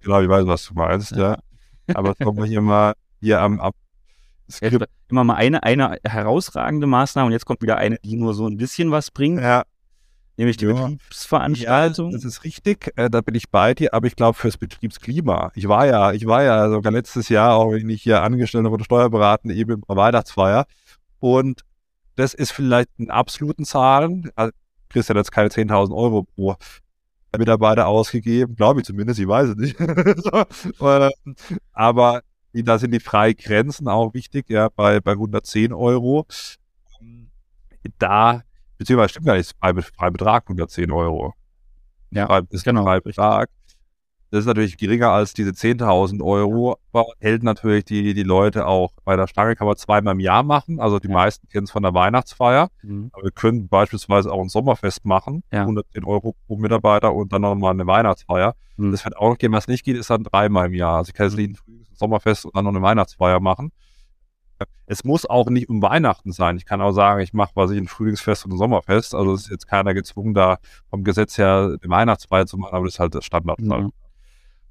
[0.00, 1.38] Genau, ich weiß, was du meinst, ja.
[1.86, 1.94] ja.
[1.94, 3.74] Aber es kommt hier mal hier am ab.
[4.48, 8.34] Es gibt immer mal eine, eine herausragende Maßnahme und jetzt kommt wieder eine, die nur
[8.34, 9.40] so ein bisschen was bringt.
[9.40, 9.64] Ja
[10.38, 10.72] nämlich die ja.
[10.72, 12.10] Betriebsveranstaltung.
[12.10, 15.50] Ja, das ist richtig, äh, da bin ich bei dir, aber ich glaube fürs Betriebsklima.
[15.54, 18.84] Ich war ja, ich war ja sogar letztes Jahr, auch wenn ich hier angestellt oder
[18.84, 20.66] Steuerberaten, eben bei Weihnachtsfeier.
[21.18, 21.62] Und
[22.16, 24.52] das ist vielleicht in absoluten Zahlen, also
[24.88, 26.56] kriegst ja jetzt keine 10.000 Euro pro
[27.36, 29.76] Mitarbeiter ausgegeben, glaube ich zumindest, ich weiß es nicht.
[30.16, 30.44] so,
[31.72, 36.26] aber da sind die Freigrenzen auch wichtig, ja, bei, bei 110 Euro.
[37.98, 38.42] Da
[38.78, 39.54] beziehungsweise stimmt gar nicht,
[39.96, 41.34] Freibetrag 110 Euro.
[42.10, 42.84] Ja, Frei, ist genau.
[42.84, 43.50] Freibetrag.
[44.30, 48.92] Das ist natürlich geringer als diese 10.000 Euro, aber hält natürlich die, die Leute auch.
[49.04, 51.14] Bei der Stange kann man zweimal im Jahr machen, also die ja.
[51.14, 52.68] meisten kennen es von der Weihnachtsfeier.
[52.82, 53.08] Mhm.
[53.12, 55.62] Aber wir können beispielsweise auch ein Sommerfest machen, ja.
[55.62, 58.54] 110 Euro pro Mitarbeiter und dann nochmal eine Weihnachtsfeier.
[58.76, 58.92] Mhm.
[58.92, 59.52] Das wird auch noch gehen.
[59.52, 60.98] Was nicht geht, ist dann dreimal im Jahr.
[60.98, 63.72] Also ich kann jetzt nicht ein Sommerfest und dann noch eine Weihnachtsfeier machen.
[64.86, 66.56] Es muss auch nicht um Weihnachten sein.
[66.56, 69.14] Ich kann auch sagen, ich mache was ich ein Frühlingsfest und ein Sommerfest.
[69.14, 70.58] Also es ist jetzt keiner gezwungen, da
[70.90, 73.60] vom Gesetz her eine Weihnachtsfeier zu machen, aber das ist halt das Standard.
[73.60, 73.88] Ja.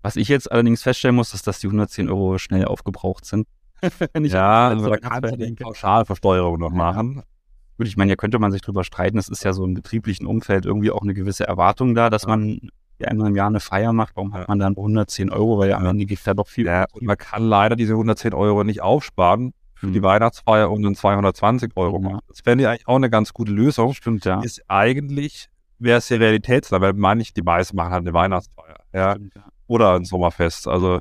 [0.02, 3.48] Was ich jetzt allerdings feststellen muss, ist, dass die 110 Euro schnell aufgebraucht sind.
[4.20, 7.24] ja, also da kann man die Pauschalversteuerung noch machen.
[7.78, 9.18] Gut, ich meine, ja könnte man sich drüber streiten.
[9.18, 12.70] Es ist ja so im betrieblichen Umfeld irgendwie auch eine gewisse Erwartung da, dass man
[13.06, 14.16] einmal im Jahr eine Feier macht.
[14.16, 15.60] Warum hat man dann 110 Euro?
[15.60, 16.66] Weil ja am Ende gibt da doch viel.
[16.66, 20.06] Ja, und man kann leider diese 110 Euro nicht aufsparen, für die mhm.
[20.06, 22.20] Weihnachtsfeier um den 220 Euro machen.
[22.28, 23.94] Das fände ich eigentlich auch eine ganz gute Lösung.
[23.94, 24.42] Stimmt, ja.
[24.42, 28.78] Ist eigentlich, wäre es ja realitätsnah, weil manche, die meisten machen halt eine Weihnachtsfeier.
[28.92, 29.12] Ja.
[29.12, 29.44] Stimmt, ja.
[29.68, 30.68] Oder ein Sommerfest.
[30.68, 31.00] Also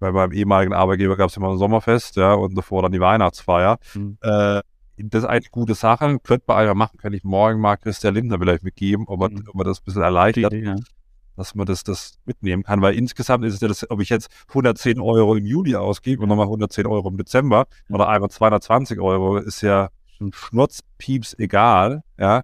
[0.00, 3.78] bei meinem ehemaligen Arbeitgeber gab es immer ein Sommerfest, ja, und davor dann die Weihnachtsfeier.
[3.94, 4.18] Mhm.
[4.20, 4.62] Äh,
[4.98, 6.18] das ist eigentlich eine gute Sache.
[6.24, 9.44] Könnte man einfach machen, kann ich morgen mal Christian Lindner vielleicht mitgeben, ob er, mhm.
[9.46, 10.52] ob er das ein bisschen erleichtert.
[10.52, 10.76] Idee, ja
[11.36, 14.28] dass man das, das mitnehmen kann, weil insgesamt ist es ja das, ob ich jetzt
[14.48, 19.36] 110 Euro im Juli ausgebe und nochmal 110 Euro im Dezember oder einfach 220 Euro,
[19.36, 19.90] ist ja
[20.30, 22.42] schnurzpieps egal, ja.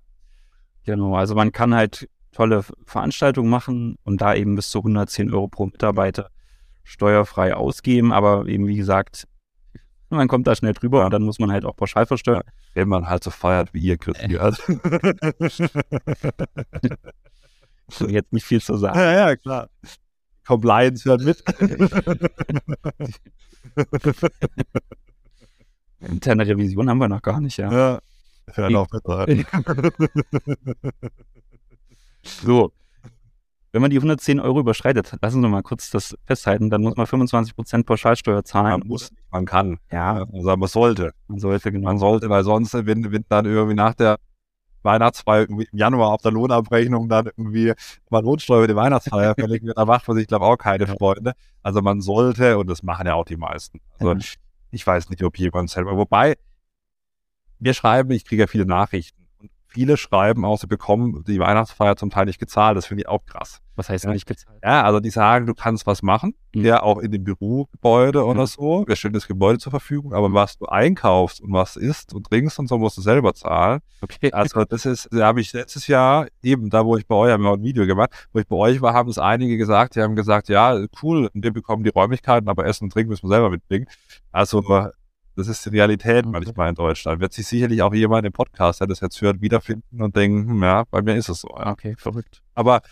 [0.85, 5.48] Genau, also man kann halt tolle Veranstaltungen machen und da eben bis zu 110 Euro
[5.48, 6.28] pro Mitarbeiter
[6.85, 9.26] steuerfrei ausgeben, aber eben wie gesagt,
[10.11, 12.42] man kommt da schnell drüber und dann muss man halt auch pauschal versteuern.
[12.74, 14.31] Wenn man halt so feiert wie ihr, Christian.
[18.08, 18.98] jetzt nicht viel zu sagen.
[18.98, 19.68] Ja, ja, klar.
[20.46, 21.42] Compliance hört mit.
[26.00, 27.72] Interne Revision haben wir noch gar nicht, ja.
[27.72, 28.00] Ja,
[28.52, 29.02] hören auch mit
[32.24, 32.72] so.
[33.72, 37.06] Wenn man die 110 Euro überschreitet, lassen Sie mal kurz das festhalten, dann muss man
[37.06, 38.80] 25% Pauschalsteuer zahlen.
[38.80, 39.78] Man muss man kann.
[39.90, 40.26] Ja.
[40.30, 41.14] Also man sollte.
[41.26, 41.86] Man sollte, genau.
[41.86, 44.18] Man sollte, weil sonst, wenn, wenn dann irgendwie nach der
[44.84, 47.72] Weihnachtsfeier im Januar auf der Lohnabrechnung dann irgendwie
[48.10, 50.86] mal Lohnsteuer für die Weihnachtsfeier fällig wird, da macht man sich, glaube ich, auch keine
[50.86, 51.32] Freunde.
[51.62, 53.80] Also man sollte, und das machen ja auch die meisten.
[53.98, 54.16] Also
[54.70, 56.36] ich weiß nicht, ob jemand selber, wobei
[57.58, 59.21] wir schreiben, ich kriege ja viele Nachrichten
[59.72, 62.76] viele schreiben auch, sie bekommen die Weihnachtsfeier zum Teil nicht gezahlt.
[62.76, 63.61] Das finde ich auch krass.
[63.74, 64.12] Was heißt ja.
[64.12, 64.58] nicht gezahlt?
[64.62, 66.64] Ja, also die sagen, du kannst was machen, mhm.
[66.64, 68.46] ja auch in dem Bürogebäude oder mhm.
[68.46, 68.85] so.
[68.87, 72.58] Wir stellen das Gebäude zur Verfügung, aber was du einkaufst und was isst und trinkst
[72.58, 73.80] und so, musst du selber zahlen.
[74.02, 74.30] Okay.
[74.32, 77.48] Also das ist, da habe ich letztes Jahr, eben da, wo ich bei euch, habe
[77.48, 80.48] ein Video gemacht, wo ich bei euch war, haben es einige gesagt, die haben gesagt,
[80.48, 83.87] ja, cool, wir bekommen die Räumlichkeiten, aber Essen und Trinken müssen wir selber mitbringen.
[84.32, 84.62] Also
[85.36, 86.32] das ist die Realität okay.
[86.32, 87.20] manchmal in Deutschland.
[87.20, 90.62] Wird sich sicherlich auch jemand im Podcast, der das jetzt hört, wiederfinden und denken, hm,
[90.62, 91.48] ja, bei mir ist es so.
[91.56, 91.70] Ja.
[91.70, 92.42] Okay, verrückt.
[92.54, 92.82] Aber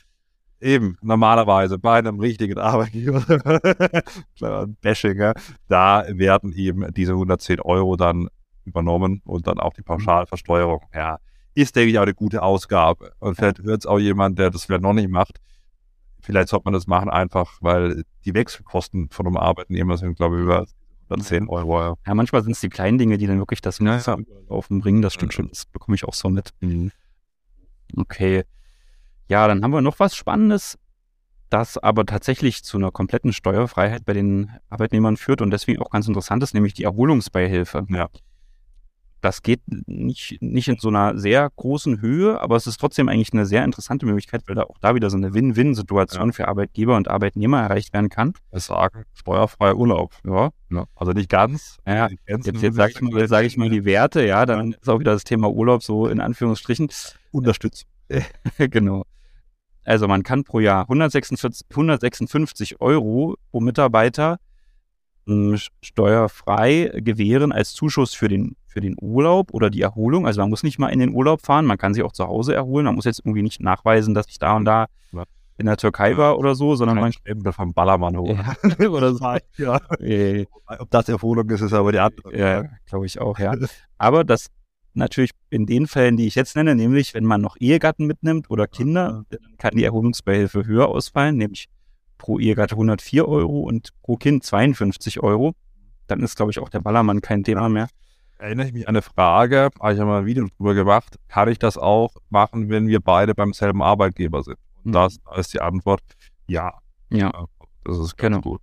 [0.61, 3.23] eben, normalerweise bei einem richtigen Arbeitgeber,
[4.81, 5.33] Bashing, ja,
[5.69, 8.29] da werden eben diese 110 Euro dann
[8.65, 10.83] übernommen und dann auch die Pauschalversteuerung.
[10.95, 11.19] Ja,
[11.55, 13.13] ist, denke ich, auch eine gute Ausgabe.
[13.19, 15.41] Und vielleicht hört es auch jemand, der das vielleicht noch nicht macht.
[16.23, 20.43] Vielleicht sollte man das machen, einfach weil die Wechselkosten von einem Arbeitnehmer sind, glaube ich,
[20.43, 20.67] über
[21.11, 21.81] dann 10 Euro.
[21.81, 24.25] Ja, ja manchmal sind es die kleinen Dinge, die dann wirklich das Messer ja.
[24.49, 25.03] laufen bringen.
[25.03, 26.51] Das stimmt schon, das bekomme ich auch so mit.
[26.61, 26.93] Mhm.
[27.97, 28.45] Okay.
[29.29, 30.79] Ja, dann haben wir noch was Spannendes,
[31.51, 36.09] das aber tatsächlich zu einer kompletten Steuerfreiheit bei den Arbeitnehmern führt und deswegen auch ganz
[36.09, 37.87] interessant ist, nämlich die Erholungsbeihilfe.
[37.91, 38.09] Ja.
[39.21, 43.33] Das geht nicht, nicht in so einer sehr großen Höhe, aber es ist trotzdem eigentlich
[43.33, 46.33] eine sehr interessante Möglichkeit, weil da auch da wieder so eine Win-Win-Situation ja.
[46.33, 48.33] für Arbeitgeber und Arbeitnehmer erreicht werden kann.
[48.51, 50.15] Es sagen, steuerfreier Urlaub.
[50.25, 50.51] Ja.
[50.71, 50.85] ja.
[50.95, 51.79] Also nicht ganz.
[51.87, 55.01] Ja, jetzt, jetzt sage ich, mal, sag ich mal die Werte, ja, dann ist auch
[55.01, 56.89] wieder das Thema Urlaub so in Anführungsstrichen.
[57.33, 57.87] Unterstützt.
[58.59, 59.05] genau.
[59.85, 64.39] Also man kann pro Jahr 146, 156 Euro pro Mitarbeiter
[65.81, 70.27] steuerfrei gewähren als Zuschuss für den, für den Urlaub oder die Erholung.
[70.27, 72.55] Also man muss nicht mal in den Urlaub fahren, man kann sich auch zu Hause
[72.55, 72.87] erholen.
[72.87, 74.87] Man muss jetzt irgendwie nicht nachweisen, dass ich da und da
[75.61, 78.35] in der Türkei war oder so, sondern man Stempel vom Ballermann hoch.
[78.35, 78.89] Ja.
[78.89, 79.37] oder so.
[79.59, 79.79] Ja.
[80.67, 82.37] Ob das Erholung ist, ist aber die andere.
[82.37, 83.55] Ja, glaube ich auch, ja.
[83.99, 84.47] Aber das
[84.95, 88.67] natürlich in den Fällen, die ich jetzt nenne, nämlich wenn man noch Ehegatten mitnimmt oder
[88.67, 91.69] Kinder, dann kann die Erholungsbeihilfe höher ausfallen, nämlich
[92.17, 95.55] pro Ehegatte 104 Euro und pro Kind 52 Euro.
[96.07, 97.89] Dann ist, glaube ich, auch der Ballermann kein Thema mehr.
[98.41, 101.59] Erinnere ich mich an eine Frage, habe ich mal ein Video drüber gemacht, kann ich
[101.59, 104.57] das auch machen, wenn wir beide beim selben Arbeitgeber sind?
[104.79, 104.93] Und mhm.
[104.93, 106.01] das, da ist die Antwort
[106.47, 106.73] ja.
[107.11, 107.31] Ja.
[107.85, 108.41] Das ist ganz genau.
[108.41, 108.61] gut.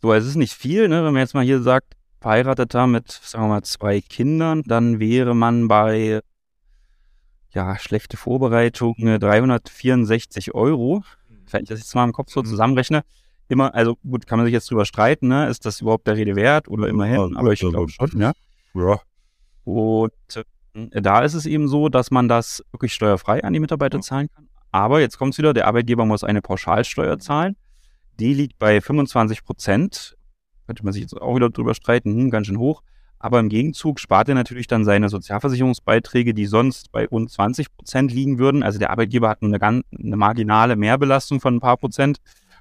[0.00, 1.04] So, es ist nicht viel, ne?
[1.04, 5.34] wenn man jetzt mal hier sagt, verheirateter mit, sagen wir mal, zwei Kindern, dann wäre
[5.34, 6.20] man bei,
[7.50, 11.02] ja, schlechte Vorbereitung 364 Euro
[11.50, 12.46] wenn ich das jetzt mal im Kopf so mhm.
[12.46, 13.04] zusammenrechne,
[13.48, 15.48] immer, also gut, kann man sich jetzt drüber streiten, ne?
[15.48, 18.32] ist das überhaupt der Rede wert oder immerhin, ja, aber ich glaube schon, ja.
[18.74, 19.00] Ja.
[19.64, 20.12] Und
[20.74, 24.28] äh, da ist es eben so, dass man das wirklich steuerfrei an die Mitarbeiter zahlen
[24.34, 24.48] kann.
[24.72, 27.56] Aber jetzt kommt es wieder, der Arbeitgeber muss eine Pauschalsteuer zahlen.
[28.18, 30.16] Die liegt bei 25 Prozent.
[30.66, 32.82] Könnte man sich jetzt auch wieder drüber streiten, hm, ganz schön hoch.
[33.18, 38.12] Aber im Gegenzug spart er natürlich dann seine Sozialversicherungsbeiträge, die sonst bei rund 20 Prozent
[38.12, 38.62] liegen würden.
[38.62, 42.18] Also der Arbeitgeber hat eine, ganz, eine marginale Mehrbelastung von ein paar Prozent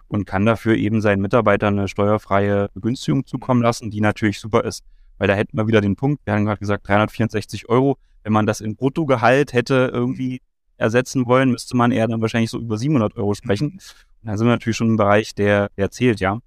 [0.07, 4.83] und kann dafür eben seinen Mitarbeitern eine steuerfreie Begünstigung zukommen lassen, die natürlich super ist.
[5.17, 7.97] Weil da hätten wir wieder den Punkt, wir haben gerade gesagt 364 Euro.
[8.23, 10.41] Wenn man das in Bruttogehalt hätte irgendwie
[10.77, 13.71] ersetzen wollen, müsste man eher dann wahrscheinlich so über 700 Euro sprechen.
[13.73, 13.81] Und
[14.23, 16.39] da sind wir natürlich schon im Bereich, der, der zählt, ja.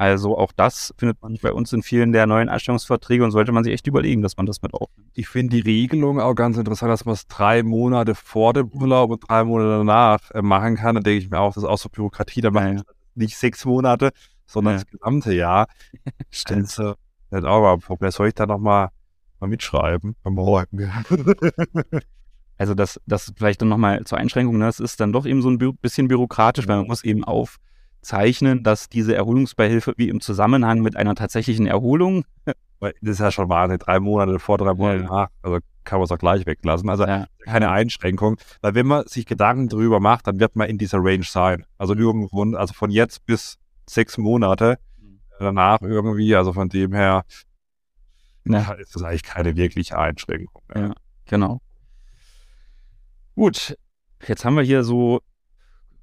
[0.00, 3.64] Also auch das findet man bei uns in vielen der neuen Einstellungsverträge und sollte man
[3.64, 5.10] sich echt überlegen, dass man das mit aufnimmt.
[5.14, 9.10] Ich finde die Regelung auch ganz interessant, dass man es drei Monate vor dem Urlaub
[9.10, 10.94] und drei Monate danach äh, machen kann.
[10.94, 12.82] Da denke ich mir auch, das ist auch so Bürokratie, da machen ja.
[13.14, 14.12] nicht sechs Monate,
[14.46, 14.80] sondern ja.
[14.80, 15.68] das gesamte Jahr.
[16.30, 16.78] Stimmt.
[16.78, 16.94] Also,
[17.60, 18.10] mal ein Problem.
[18.10, 18.90] Soll ich da nochmal
[19.40, 20.16] mal mitschreiben?
[22.60, 24.66] Also das, das vielleicht dann nochmal zur Einschränkung, ne?
[24.66, 27.56] das ist dann doch eben so ein bisschen bürokratisch, weil man muss eben auf
[28.02, 32.24] zeichnen, dass diese Erholungsbeihilfe wie im Zusammenhang mit einer tatsächlichen Erholung.
[32.80, 35.28] Das ist ja schon wahr, drei Monate vor, drei Monate nach.
[35.42, 36.88] Also kann man es auch gleich weglassen.
[36.88, 37.26] Also ja.
[37.44, 38.38] keine Einschränkung.
[38.62, 41.66] Weil wenn man sich Gedanken darüber macht, dann wird man in dieser Range sein.
[41.76, 44.78] Also irgendwo, also von jetzt bis sechs Monate.
[45.40, 47.24] Danach irgendwie, also von dem her
[48.44, 48.72] ja.
[48.74, 50.62] ist das eigentlich keine wirkliche Einschränkung.
[50.74, 50.94] Ja,
[51.26, 51.60] genau.
[53.34, 53.76] Gut,
[54.26, 55.20] jetzt haben wir hier so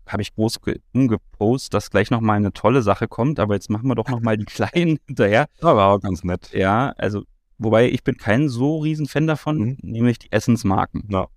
[0.08, 0.60] habe ich groß
[0.93, 4.45] umgepostet, dass gleich nochmal eine tolle Sache kommt, aber jetzt machen wir doch nochmal die
[4.45, 5.47] kleinen hinterher.
[5.60, 6.52] Das war auch ganz nett.
[6.54, 7.23] Ja, also,
[7.58, 9.78] wobei ich bin kein so riesen Fan davon, mhm.
[9.82, 11.08] nämlich die Essensmarken.
[11.10, 11.28] Ja.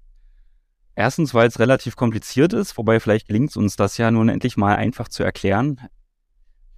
[0.94, 4.56] Erstens, weil es relativ kompliziert ist, wobei vielleicht gelingt es uns das ja nun endlich
[4.56, 5.80] mal einfach zu erklären.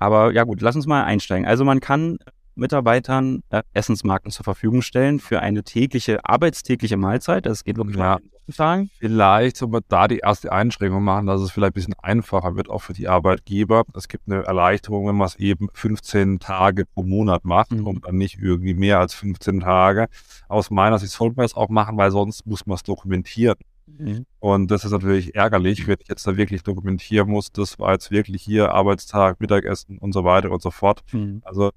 [0.02, 1.46] Aber ja gut, lass uns mal einsteigen.
[1.46, 2.18] Also man kann
[2.56, 7.46] Mitarbeitern äh, Essensmarken zur Verfügung stellen für eine tägliche, arbeitstägliche Mahlzeit.
[7.46, 8.18] Das geht wirklich ja.
[8.56, 8.90] Tagen.
[8.98, 12.68] Vielleicht soll man da die erste Einschränkung machen, dass es vielleicht ein bisschen einfacher wird,
[12.68, 13.84] auch für die Arbeitgeber.
[13.94, 17.86] Es gibt eine Erleichterung, wenn man es eben 15 Tage pro Monat macht mhm.
[17.86, 20.08] und dann nicht irgendwie mehr als 15 Tage.
[20.48, 23.56] Aus meiner Sicht sollte man es auch machen, weil sonst muss man es dokumentieren.
[23.86, 24.26] Mhm.
[24.38, 28.10] Und das ist natürlich ärgerlich, wenn ich jetzt da wirklich dokumentieren muss, das war jetzt
[28.10, 31.02] wirklich hier Arbeitstag, Mittagessen und so weiter und so fort.
[31.12, 31.42] Mhm.
[31.44, 31.70] Also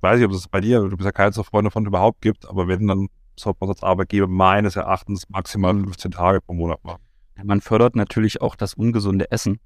[0.00, 2.48] weiß ich, ob es bei dir, du bist ja kein so Freund davon überhaupt gibt,
[2.48, 7.02] aber wenn, dann sollte man als Arbeitgeber meines Erachtens maximal 15 Tage pro Monat machen.
[7.42, 9.60] Man fördert natürlich auch das ungesunde Essen.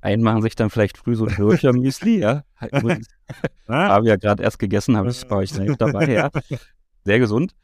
[0.00, 2.44] Einen machen sich dann vielleicht früh so ein Bircher-Müsli, ja.
[3.68, 6.30] habe ja gerade erst gegessen, habe ich bei euch nicht dabei, ja.
[7.04, 7.54] Sehr gesund.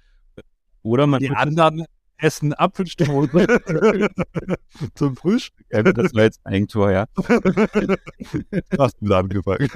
[0.83, 1.85] Oder man die anderen
[2.19, 3.61] essen Apfelstrudel
[4.95, 5.67] zum Frühstück.
[5.71, 7.07] Ja, das war jetzt Eigentor, ja.
[8.79, 9.69] Hast du da angefangen.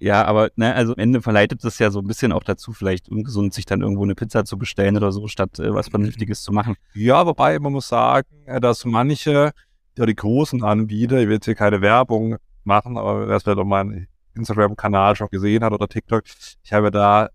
[0.00, 3.08] Ja, aber ne, also am Ende verleitet es ja so ein bisschen auch dazu, vielleicht
[3.08, 6.52] ungesund sich dann irgendwo eine Pizza zu bestellen oder so, statt äh, was Vernünftiges zu
[6.52, 6.76] machen.
[6.94, 9.50] Ja, wobei man muss sagen, äh, dass manche,
[9.96, 13.58] ja die großen Anbieter, ich will jetzt hier keine Werbung machen, aber wer es vielleicht
[13.58, 16.22] auf meinem Instagram-Kanal schon gesehen hat oder TikTok,
[16.62, 17.30] ich habe da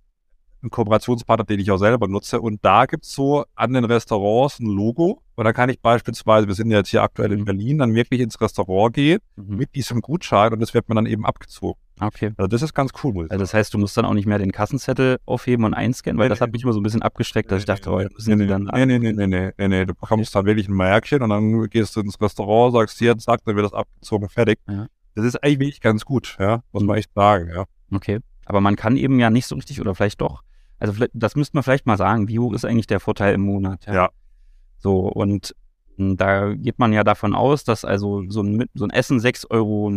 [0.64, 2.42] einen Kooperationspartner, den ich auch selber nutze.
[2.42, 5.22] Und da gibt's so an den Restaurants ein Logo.
[5.36, 7.46] Und da kann ich beispielsweise, wir sind ja jetzt hier aktuell in mhm.
[7.46, 9.58] Berlin, dann wirklich ins Restaurant gehen mhm.
[9.58, 11.80] mit diesem Gutschein und das wird mir dann eben abgezogen.
[12.00, 12.34] Okay.
[12.38, 13.28] Also das ist ganz cool.
[13.30, 16.28] Also das heißt, du musst dann auch nicht mehr den Kassenzettel aufheben und einscannen, weil
[16.28, 18.48] nee, das hat mich immer so ein bisschen abgesteckt, dass ich dachte, oh, müssen nee,
[18.48, 18.70] dann.
[18.74, 19.86] Nee, nee, nee, nee, nee, nee, nee.
[19.86, 20.40] Du bekommst okay.
[20.40, 23.66] dann wirklich ein Märkchen und dann gehst du ins Restaurant, sagst hier, zack, dann wird
[23.66, 24.60] das abgezogen, fertig.
[24.68, 24.88] Ja.
[25.16, 27.66] Das ist eigentlich wirklich ganz gut, ja, muss man echt sagen, ja.
[27.92, 28.20] Okay.
[28.46, 30.44] Aber man kann eben ja nicht so richtig oder vielleicht doch
[30.80, 33.86] also das müsste man vielleicht mal sagen, wie hoch ist eigentlich der Vorteil im Monat?
[33.86, 33.94] Ja.
[33.94, 34.10] ja.
[34.80, 35.56] So, und
[35.98, 39.50] hm, da geht man ja davon aus, dass also so ein, so ein Essen 6,90
[39.52, 39.90] Euro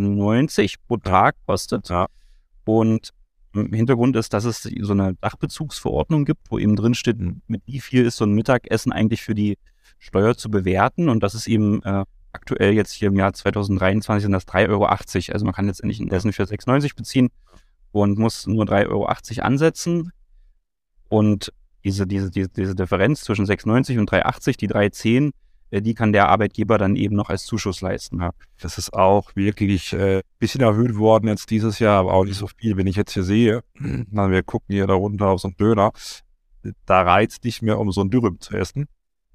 [0.88, 1.88] pro Tag kostet.
[1.88, 2.06] Ja.
[2.64, 3.10] Und
[3.54, 7.80] im Hintergrund ist, dass es so eine Dachbezugsverordnung gibt, wo eben drin steht, mit wie
[7.80, 9.58] viel ist so ein Mittagessen eigentlich für die
[9.98, 11.08] Steuer zu bewerten.
[11.08, 14.86] Und das ist eben äh, aktuell jetzt hier im Jahr 2023 sind das 3,80 Euro.
[14.86, 17.28] Also man kann letztendlich ein Essen für 6,90 beziehen
[17.92, 19.06] und muss nur 3,80 Euro
[19.42, 20.12] ansetzen.
[21.08, 21.52] Und
[21.84, 25.30] diese, diese, diese, diese Differenz zwischen 6,90 und 3,80, die 3,10,
[25.70, 28.20] äh, die kann der Arbeitgeber dann eben noch als Zuschuss leisten.
[28.20, 28.30] Ja.
[28.60, 32.38] Das ist auch wirklich ein äh, bisschen erhöht worden jetzt dieses Jahr, aber auch nicht
[32.38, 32.76] so viel.
[32.76, 35.92] Wenn ich jetzt hier sehe, na, wir gucken hier da runter auf so einen Döner,
[36.84, 38.86] da reizt nicht mehr, um so ein Dürüm zu essen.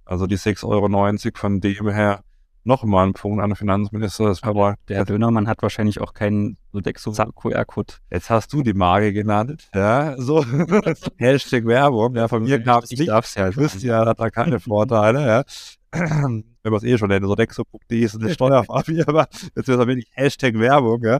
[0.04, 2.24] Also die 6,90 Euro von dem her
[2.64, 4.26] noch mal ein Punkt an den Finanzminister.
[4.26, 7.94] Das aber der Dönermann hat wahrscheinlich auch keinen Sodexo QR-Code.
[8.12, 9.70] Jetzt hast du die Marke genannt.
[9.74, 10.46] Ja, so.
[11.18, 12.16] Hashtag Werbung.
[12.16, 13.08] Ja, von mir gab es nicht.
[13.08, 13.50] Darf's ja.
[13.50, 15.26] Christian hat da keine Vorteile.
[15.26, 15.44] Ja.
[15.92, 20.12] Wenn man es eh schon nennt, Sodexo.de ist eine Steuerfabrik, aber jetzt ist das wirklich
[20.14, 21.04] Hashtag Werbung.
[21.04, 21.20] Ja.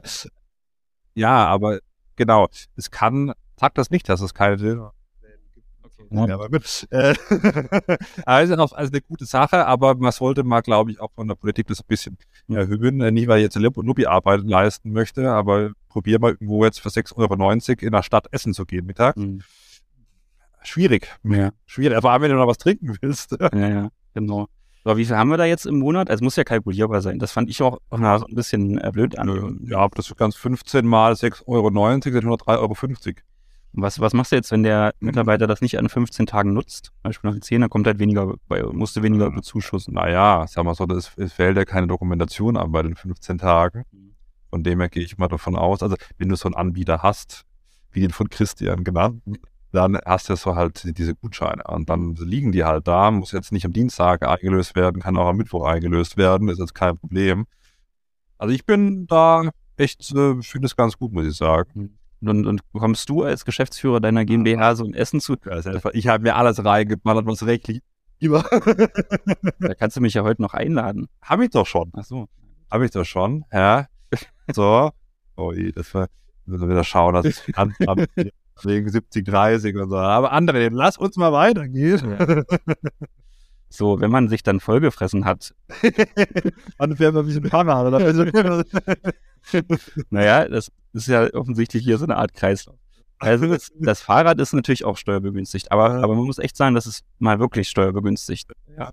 [1.14, 1.80] ja, aber
[2.16, 2.48] genau.
[2.76, 4.92] Es kann, sagt das nicht, dass es keine Döner
[6.12, 6.86] ja, aber gut.
[6.90, 7.14] Äh,
[8.26, 11.66] also, also eine gute Sache, aber man sollte mal, glaube ich, auch von der Politik
[11.66, 13.00] das ein bisschen erhöhen.
[13.00, 17.16] Äh, nicht, weil ich jetzt Lobbyarbeit leisten möchte, aber probier mal irgendwo jetzt für 6,90
[17.16, 19.16] Euro in der Stadt essen zu gehen mittags.
[19.16, 19.42] Mhm.
[20.62, 21.08] Schwierig.
[21.24, 21.50] Ja.
[21.66, 22.00] Schwierig.
[22.00, 23.36] Vor allem, wenn du noch was trinken willst.
[23.40, 24.48] Ja, ja, genau.
[24.84, 26.08] Aber wie viel haben wir da jetzt im Monat?
[26.10, 27.18] Es muss ja kalkulierbar sein.
[27.18, 28.18] Das fand ich auch ja.
[28.18, 29.60] so ein bisschen äh, blöd an.
[29.64, 32.74] Ja, das ist ganz 15 mal 6,90 Euro sind 103,50 Euro.
[33.74, 36.92] Was, was machst du jetzt, wenn der Mitarbeiter das nicht an 15 Tagen nutzt?
[37.02, 38.34] Beispiel nach 10, dann kommt halt weniger,
[38.72, 39.94] musst du weniger bezuschussen.
[39.94, 43.84] Naja, sag mal so, es fällt ja keine Dokumentation an bei den 15 Tagen.
[44.50, 45.82] Von dem her gehe ich mal davon aus.
[45.82, 47.44] Also, wenn du so einen Anbieter hast,
[47.92, 49.22] wie den von Christian genannt,
[49.72, 51.64] dann hast du so halt diese Gutscheine.
[51.64, 55.28] Und dann liegen die halt da, muss jetzt nicht am Dienstag eingelöst werden, kann auch
[55.28, 57.46] am Mittwoch eingelöst werden, ist jetzt kein Problem.
[58.36, 61.98] Also ich bin da echt, äh, finde es ganz gut, muss ich sagen.
[62.22, 62.28] Mhm.
[62.28, 65.36] Und, und kommst du als Geschäftsführer deiner GmbH so ein Essen zu?
[65.92, 67.82] Ich habe mir alles reingeballert, was rechtlich
[68.20, 68.42] über.
[69.60, 71.08] da kannst du mich ja heute noch einladen.
[71.20, 71.90] Habe ich doch schon.
[71.94, 72.28] Ach so.
[72.70, 73.86] Habe ich doch schon, ja.
[74.52, 74.90] So.
[75.36, 76.08] Oh, das war,
[76.46, 77.74] müssen wir wieder schauen, dass ich an,
[78.64, 79.96] wegen 70, 30 und so.
[79.96, 82.16] Aber andere, lass uns mal weitergehen.
[82.18, 82.42] Ja.
[83.72, 85.54] So, wenn man sich dann vollgefressen hat.
[86.78, 87.42] dann man ein bisschen
[87.86, 88.64] oder?
[90.10, 92.76] naja, das ist ja offensichtlich hier so eine Art Kreislauf.
[93.18, 96.86] Also das, das Fahrrad ist natürlich auch steuerbegünstigt, aber, aber man muss echt sagen, das
[96.86, 98.52] ist mal wirklich steuerbegünstigt.
[98.76, 98.92] Ja.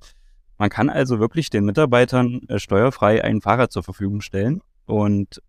[0.58, 4.62] Man kann also wirklich den Mitarbeitern äh, steuerfrei ein Fahrrad zur Verfügung stellen.
[4.86, 5.42] Und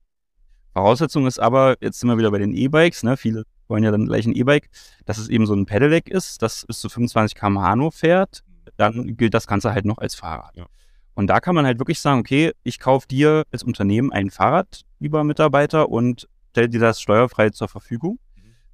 [0.72, 3.16] Voraussetzung ist aber, jetzt sind wir wieder bei den E-Bikes, ne?
[3.16, 4.68] viele wollen ja dann gleich ein E-Bike,
[5.04, 8.42] dass es eben so ein Pedelec ist, das bis zu 25 km/h nur fährt,
[8.80, 10.56] dann gilt das Ganze halt noch als Fahrrad.
[10.56, 10.66] Ja.
[11.14, 14.82] Und da kann man halt wirklich sagen, okay, ich kaufe dir als Unternehmen ein Fahrrad,
[14.98, 18.18] lieber Mitarbeiter, und stellt dir das steuerfrei zur Verfügung.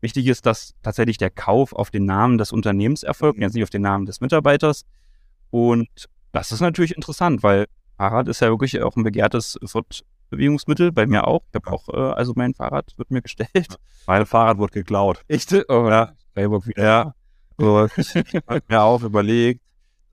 [0.01, 3.71] Wichtig ist, dass tatsächlich der Kauf auf den Namen des Unternehmens erfolgt, jetzt nicht auf
[3.71, 4.85] den Namen des Mitarbeiters.
[5.51, 5.89] Und
[6.33, 11.27] das ist natürlich interessant, weil Fahrrad ist ja wirklich auch ein begehrtes Fortbewegungsmittel, bei mir
[11.27, 11.43] auch.
[11.49, 13.79] Ich habe auch, äh, also mein Fahrrad wird mir gestellt.
[14.07, 15.23] Mein Fahrrad wurde geklaut.
[15.29, 15.53] Echt?
[15.69, 16.13] Oh, ja.
[16.35, 16.83] Freiburg wieder.
[16.83, 17.15] Ja.
[17.59, 19.63] So, ich habe mir auch überlegt,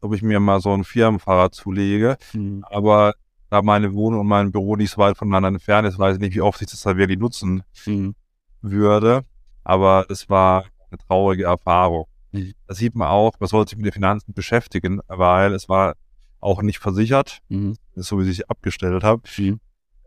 [0.03, 2.17] ob ich mir mal so ein Firmenfahrrad zulege.
[2.31, 2.63] Hm.
[2.69, 3.13] Aber
[3.49, 6.35] da meine Wohnung und mein Büro nicht so weit voneinander entfernt ist, weiß ich nicht,
[6.35, 8.15] wie oft ich das da wirklich nutzen Hm.
[8.61, 9.23] würde.
[9.63, 12.05] Aber es war eine traurige Erfahrung.
[12.31, 12.53] Mhm.
[12.67, 15.95] Da sieht man auch, man sollte sich mit den Finanzen beschäftigen, weil es war
[16.39, 17.75] auch nicht versichert, Mhm.
[17.95, 19.21] so wie ich es abgestellt habe.
[19.37, 19.59] Mhm.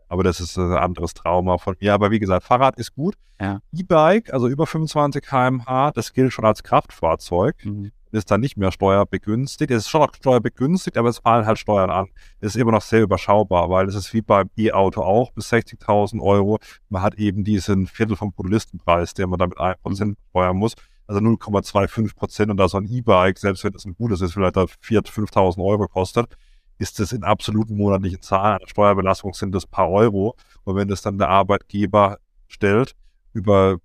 [0.09, 1.93] Aber das ist ein anderes Trauma von mir.
[1.93, 3.15] Aber wie gesagt, Fahrrad ist gut.
[3.41, 3.59] Ja.
[3.73, 7.91] E-Bike, also über 25 km/h, das gilt schon als Kraftfahrzeug, Mhm.
[8.11, 9.71] Ist dann nicht mehr steuerbegünstigt.
[9.71, 12.07] Es ist schon auch steuerbegünstigt, aber es fallen halt Steuern an.
[12.39, 16.21] Es ist immer noch sehr überschaubar, weil es ist wie beim E-Auto auch bis 60.000
[16.21, 16.59] Euro.
[16.89, 20.73] Man hat eben diesen Viertel vom Produlistenpreis, den man damit 1% steuern muss.
[21.07, 24.57] Also 0,25 Prozent und da so ein E-Bike, selbst wenn das ein gutes ist, vielleicht
[24.57, 26.37] da 4.000, 5.000 Euro kostet,
[26.79, 30.35] ist das in absoluten monatlichen Zahlen einer Steuerbelastung sind das paar Euro.
[30.63, 32.95] Und wenn das dann der Arbeitgeber stellt
[33.33, 33.77] über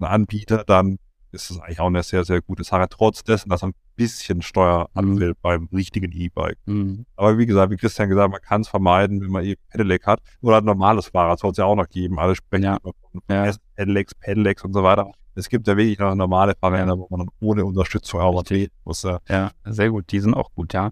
[0.00, 0.98] einen Anbieter, dann
[1.32, 2.86] ist das eigentlich auch eine sehr, sehr gute Sache.
[2.90, 6.58] Trotz dessen, dass ein bisschen Steuer anfällt beim richtigen E-Bike.
[6.66, 7.06] Mhm.
[7.16, 10.20] Aber wie gesagt, wie Christian gesagt, man kann es vermeiden, wenn man eben Pedelec hat.
[10.40, 12.18] Oder ein normales Fahrrad soll es ja auch noch geben.
[12.18, 12.78] Alle sprechen Ja.
[12.82, 12.92] von
[13.30, 13.50] Ja.
[13.76, 15.10] Pedelecs, Pedelecs und so weiter.
[15.34, 18.42] Es gibt ja wirklich noch normale Fahrräder, wo man dann ohne Unterstützung auch
[18.84, 19.02] muss.
[19.02, 19.18] Ja.
[19.28, 20.12] Ja, sehr gut.
[20.12, 20.90] Die sind auch gut, ja.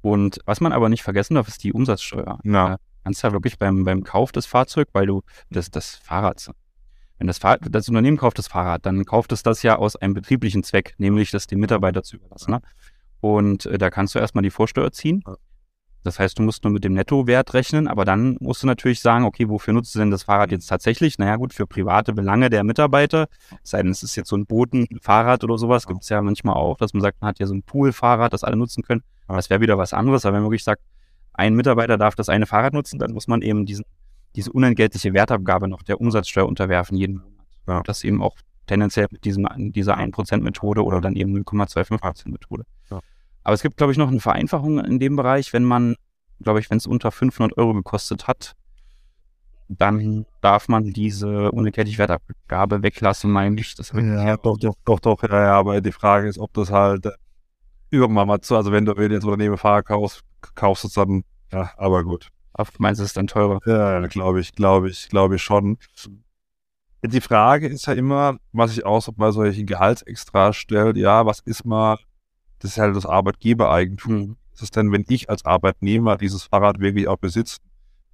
[0.00, 2.38] Und was man aber nicht vergessen darf, ist die Umsatzsteuer.
[2.44, 2.74] Ja.
[2.74, 6.48] Äh, kannst ja wirklich beim, beim Kauf des Fahrzeugs, weil du das, das Fahrrad,
[7.18, 10.14] wenn das, Fahr das Unternehmen kauft das Fahrrad, dann kauft es das ja aus einem
[10.14, 12.52] betrieblichen Zweck, nämlich das dem Mitarbeiter zu überlassen.
[12.52, 12.60] Ne?
[13.20, 15.22] Und äh, da kannst du erstmal die Vorsteuer ziehen.
[16.04, 19.24] Das heißt, du musst nur mit dem Nettowert rechnen, aber dann musst du natürlich sagen,
[19.24, 21.18] okay, wofür nutzt du denn das Fahrrad jetzt tatsächlich?
[21.18, 23.28] Naja, gut, für private Belange der Mitarbeiter.
[23.62, 26.56] Es sei denn, es ist jetzt so ein Botenfahrrad oder sowas, gibt es ja manchmal
[26.56, 29.02] auch, dass man sagt, man hat ja so ein Poolfahrrad, das alle nutzen können.
[29.28, 30.26] Aber das wäre wieder was anderes.
[30.26, 30.82] Aber wenn man wirklich sagt,
[31.34, 33.84] ein Mitarbeiter darf das eine Fahrrad nutzen, dann muss man eben diesen,
[34.36, 37.32] diese unentgeltliche Wertabgabe noch der Umsatzsteuer unterwerfen jeden Monat.
[37.66, 37.82] Ja.
[37.82, 42.64] Das eben auch tendenziell mit diesem, dieser 1%-Methode oder dann eben 0,25%-Methode.
[42.90, 43.00] Ja.
[43.44, 45.96] Aber es gibt, glaube ich, noch eine Vereinfachung in dem Bereich, wenn man,
[46.40, 48.54] glaube ich, wenn es unter 500 Euro gekostet hat,
[49.68, 53.74] dann darf man diese unentgeltliche Wertabgabe weglassen, meine ich.
[53.74, 57.06] Das Ja, doch, doch, doch, doch, ja, ja, aber die Frage ist, ob das halt
[57.06, 57.10] äh,
[57.90, 60.22] irgendwann mal zu, also wenn du wenn du jetzt Unternehmen Fahrer kaufst,
[60.54, 62.28] kaufst du es dann, ja, aber gut.
[62.78, 63.60] Meinst du, es ist dann teurer?
[63.66, 65.78] Ja, glaube ich, glaube ich, glaube ich schon.
[67.04, 71.40] Die Frage ist ja immer, was ich auch so bei solchen Gehaltsextras stellt, ja, was
[71.40, 71.98] ist mal,
[72.60, 74.12] das ist halt das Arbeitgebereigentum.
[74.12, 74.36] Hm.
[74.54, 77.62] ist es denn, wenn ich als Arbeitnehmer dieses Fahrrad wirklich auch besitzen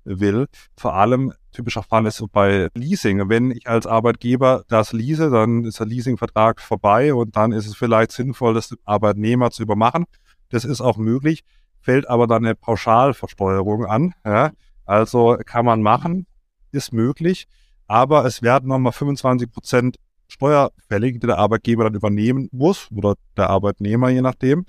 [0.04, 0.46] will?
[0.76, 3.28] Vor allem, typischer Fall ist so bei Leasing.
[3.28, 7.76] Wenn ich als Arbeitgeber das lease, dann ist der Leasingvertrag vorbei und dann ist es
[7.76, 10.06] vielleicht sinnvoll, das dem Arbeitnehmer zu übermachen.
[10.48, 11.44] Das ist auch möglich,
[11.88, 14.12] fällt aber dann eine Pauschalversteuerung an.
[14.22, 14.50] Ja?
[14.84, 16.26] Also kann man machen,
[16.70, 17.46] ist möglich,
[17.86, 19.96] aber es werden nochmal 25 Prozent
[20.28, 24.66] Steuer fällig, die der Arbeitgeber dann übernehmen muss oder der Arbeitnehmer, je nachdem.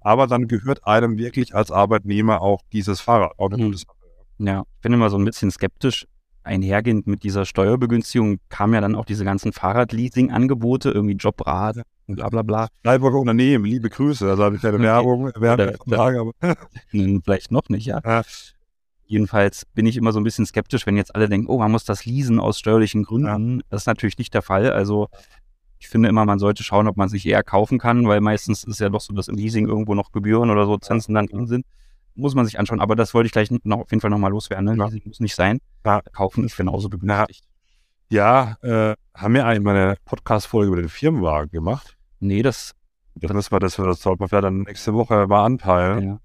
[0.00, 3.38] Aber dann gehört einem wirklich als Arbeitnehmer auch dieses Fahrrad.
[3.38, 3.76] Auch Hm.
[4.38, 6.06] Ja, ich bin immer so ein bisschen skeptisch.
[6.42, 12.28] Einhergehend mit dieser Steuerbegünstigung kamen ja dann auch diese ganzen Fahrradleasing-Angebote, irgendwie Jobrad und bla
[12.28, 12.68] bla bla.
[12.82, 14.28] Freiburger Unternehmen, liebe Grüße.
[14.28, 14.84] Also habe ich keine Okay.
[15.40, 16.32] Werbung Frage, aber
[16.90, 18.00] Hm, Vielleicht noch nicht, ja.
[18.04, 18.22] Ja.
[19.06, 21.84] Jedenfalls bin ich immer so ein bisschen skeptisch, wenn jetzt alle denken, oh, man muss
[21.84, 23.62] das leasen aus steuerlichen Gründen.
[23.68, 24.72] Das ist natürlich nicht der Fall.
[24.72, 25.08] Also
[25.78, 28.80] ich finde immer, man sollte schauen, ob man sich eher kaufen kann, weil meistens ist
[28.80, 31.66] ja doch so, dass im Leasing irgendwo noch Gebühren oder so Zinsen dann drin sind.
[32.14, 32.80] Muss man sich anschauen.
[32.80, 34.64] Aber das wollte ich gleich noch auf jeden Fall nochmal loswerden.
[34.64, 34.76] Ne?
[34.78, 34.86] Ja.
[34.86, 35.60] Leasing muss nicht sein.
[35.84, 36.00] Ja.
[36.12, 37.44] Kaufen ist genauso begünstigt.
[38.10, 41.96] Ja, äh, haben wir eigentlich mal eine Podcast-Folge über den Firmenwagen gemacht.
[42.20, 42.72] Nee, das,
[43.14, 46.02] Das müssen wir, das, das sollte man vielleicht dann nächste Woche mal anpeilen.
[46.06, 46.18] ja.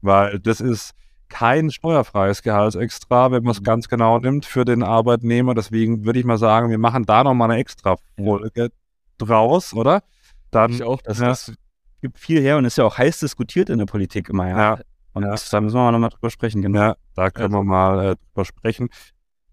[0.00, 0.94] weil das ist
[1.28, 3.64] kein steuerfreies Gehaltsextra, wenn man es Mhm.
[3.64, 5.54] ganz genau nimmt für den Arbeitnehmer.
[5.54, 8.70] Deswegen würde ich mal sagen, wir machen da nochmal eine extra Folge
[9.18, 10.02] draus, oder?
[10.50, 11.02] Dann, ich auch.
[11.02, 11.26] Das, ja.
[11.28, 11.52] das
[12.00, 14.56] gibt viel her und ist ja auch heiß diskutiert in der Politik immer, ja.
[14.58, 14.78] Ja.
[15.12, 15.34] Und Ja.
[15.50, 16.78] da müssen wir nochmal drüber sprechen, genau.
[16.80, 18.88] ja, da können wir mal äh, drüber sprechen.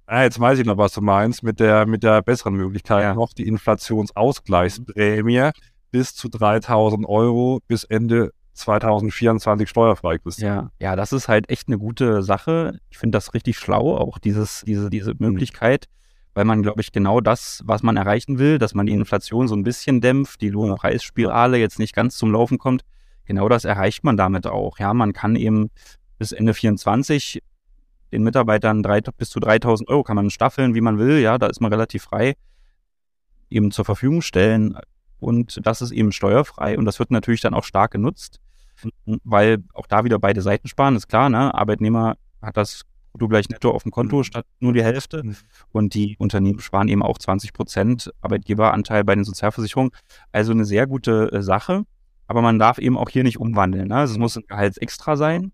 [0.08, 3.14] Ah, jetzt weiß ich noch, was du meinst mit der, mit der besseren Möglichkeit Ja.
[3.16, 5.50] noch, die Inflationsausgleichsprämie
[5.92, 10.40] bis zu 3000 Euro bis Ende 2024 steuerfrei ist.
[10.40, 12.80] Ja, ja, das ist halt echt eine gute Sache.
[12.90, 15.86] Ich finde das richtig schlau, auch dieses, diese, diese Möglichkeit,
[16.34, 19.56] weil man, glaube ich, genau das, was man erreichen will, dass man die Inflation so
[19.56, 22.84] ein bisschen dämpft, die Lohnpreisspirale jetzt nicht ganz zum Laufen kommt,
[23.26, 24.80] genau das erreicht man damit auch.
[24.80, 25.70] Ja, man kann eben
[26.18, 27.42] bis Ende 24
[28.12, 31.20] den Mitarbeitern drei, bis zu 3000 Euro kann man staffeln, wie man will.
[31.20, 32.36] Ja, da ist man relativ frei
[33.50, 34.78] eben zur Verfügung stellen.
[35.20, 38.40] Und das ist eben steuerfrei und das wird natürlich dann auch stark genutzt,
[39.24, 41.30] weil auch da wieder beide Seiten sparen, ist klar.
[41.30, 41.54] Ne?
[41.54, 42.82] Arbeitnehmer hat das
[43.12, 44.24] Brutto gleich netto auf dem Konto mhm.
[44.24, 45.24] statt nur die Hälfte.
[45.24, 45.36] Mhm.
[45.72, 49.92] Und die Unternehmen sparen eben auch 20 Prozent Arbeitgeberanteil bei den Sozialversicherungen.
[50.34, 51.84] Also eine sehr gute äh, Sache.
[52.28, 53.88] Aber man darf eben auch hier nicht umwandeln.
[53.88, 53.96] Ne?
[53.96, 55.54] Also es muss ein Gehaltsextra sein.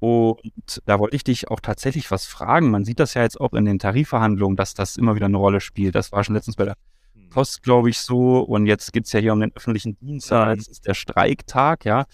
[0.00, 2.70] Und da wollte ich dich auch tatsächlich was fragen.
[2.70, 5.60] Man sieht das ja jetzt auch in den Tarifverhandlungen, dass das immer wieder eine Rolle
[5.60, 5.94] spielt.
[5.94, 6.76] Das war schon letztens bei der
[7.14, 7.28] hm.
[7.28, 8.40] Post, glaube ich, so.
[8.40, 10.30] Und jetzt geht es ja hier um den öffentlichen Dienst.
[10.30, 12.06] Ja, jetzt ist der Streiktag, ja.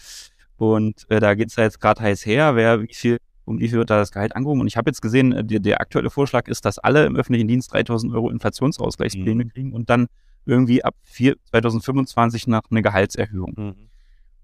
[0.57, 3.69] Und äh, da geht es ja jetzt gerade heiß her, wer wie viel, um wie
[3.69, 4.59] viel wird da das Gehalt angehoben.
[4.59, 7.47] Und ich habe jetzt gesehen, äh, der, der, aktuelle Vorschlag ist, dass alle im öffentlichen
[7.47, 9.49] Dienst 3000 Euro Inflationsausgleichspläne mhm.
[9.49, 10.07] kriegen und dann
[10.45, 13.53] irgendwie ab 4, 2025 nach eine Gehaltserhöhung.
[13.55, 13.75] Mhm.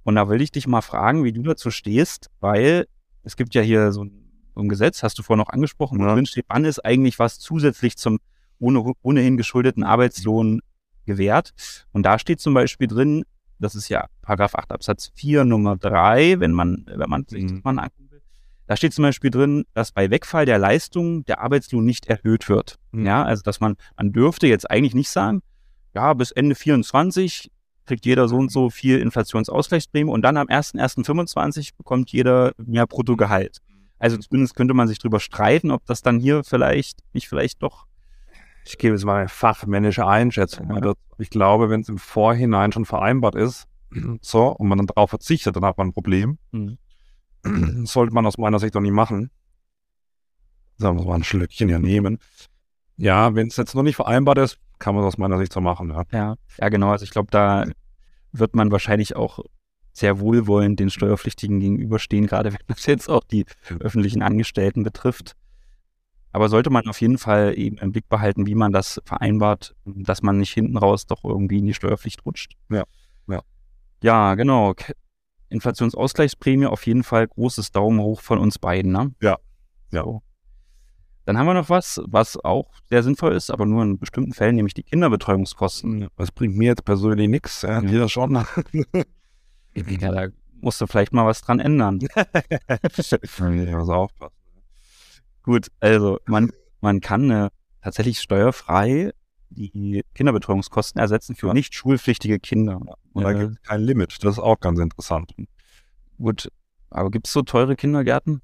[0.04, 2.86] Und da will ich dich mal fragen, wie du dazu stehst, weil
[3.24, 4.11] es gibt ja hier so ein,
[4.55, 6.13] so ein Gesetz, hast du vorhin noch angesprochen, wo ja.
[6.13, 8.19] drin steht, wann ist eigentlich was zusätzlich zum
[8.59, 10.61] ohne, ohnehin geschuldeten Arbeitslohn
[11.05, 11.53] gewährt.
[11.91, 13.24] Und da steht zum Beispiel drin,
[13.59, 17.51] das ist ja Paragraph 8 Absatz 4 Nummer 3, wenn man, wenn man sich das
[17.53, 17.61] mhm.
[17.63, 18.21] mal angucken will.
[18.67, 22.80] Da steht zum Beispiel drin, dass bei Wegfall der Leistung der Arbeitslohn nicht erhöht wird.
[22.91, 23.05] Mhm.
[23.05, 25.41] Ja, also dass man, man dürfte jetzt eigentlich nicht sagen,
[25.93, 27.51] ja, bis Ende 24
[27.86, 33.59] kriegt jeder so und so viel Inflationsausgleichsprämie und dann am 1.1.25 bekommt jeder mehr Bruttogehalt.
[33.99, 37.86] Also zumindest könnte man sich drüber streiten, ob das dann hier vielleicht nicht vielleicht doch.
[38.65, 40.75] Ich gebe jetzt mal eine fachmännische Einschätzung.
[40.75, 40.93] Ja.
[41.17, 43.67] Ich glaube, wenn es im Vorhinein schon vereinbart ist,
[44.21, 46.38] so, und man dann darauf verzichtet, dann hat man ein Problem.
[46.51, 46.77] Mhm.
[47.86, 49.29] Sollte man aus meiner Sicht doch nicht machen.
[50.77, 52.19] Sagen wir mal ein Schlückchen ja nehmen.
[52.97, 55.91] Ja, wenn es jetzt noch nicht vereinbart ist, kann man aus meiner Sicht so machen.
[55.91, 56.91] Ja, ja, ja genau.
[56.91, 57.65] Also ich glaube, da
[58.34, 59.39] wird man wahrscheinlich auch
[59.93, 63.45] sehr wohlwollend den Steuerpflichtigen gegenüberstehen, gerade wenn das jetzt auch die
[63.79, 65.38] öffentlichen Angestellten betrifft.
[66.34, 70.21] Aber sollte man auf jeden Fall eben im Blick behalten, wie man das vereinbart, dass
[70.21, 72.57] man nicht hinten raus doch irgendwie in die Steuerpflicht rutscht.
[72.69, 72.84] Ja,
[73.29, 73.41] ja.
[74.01, 74.73] Ja, genau.
[75.47, 79.13] Inflationsausgleichsprämie auf jeden Fall großes Daumen hoch von uns beiden, ne?
[79.21, 79.38] Ja.
[79.91, 80.03] Ja.
[80.03, 80.23] So.
[81.26, 84.55] Dann haben wir noch was, was auch sehr sinnvoll ist, aber nur in bestimmten Fällen,
[84.55, 86.07] nämlich die Kinderbetreuungskosten.
[86.17, 87.61] Das bringt mir jetzt persönlich nichts.
[87.61, 87.89] Ja, ja.
[87.89, 88.34] Jeder schon.
[89.74, 90.28] ja, da
[90.59, 91.99] musst du vielleicht mal was dran ändern.
[93.69, 94.36] ja, muss aufpassen.
[95.43, 96.51] Gut, also man,
[96.82, 97.49] man kann äh,
[97.82, 99.11] tatsächlich steuerfrei
[99.49, 101.53] die Kinderbetreuungskosten ersetzen für ja.
[101.53, 102.82] nicht schulpflichtige Kinder.
[103.13, 104.24] Und da äh, gibt es kein Limit.
[104.24, 105.34] Das ist auch ganz interessant.
[106.17, 106.49] Gut,
[106.89, 108.41] aber gibt es so teure Kindergärten?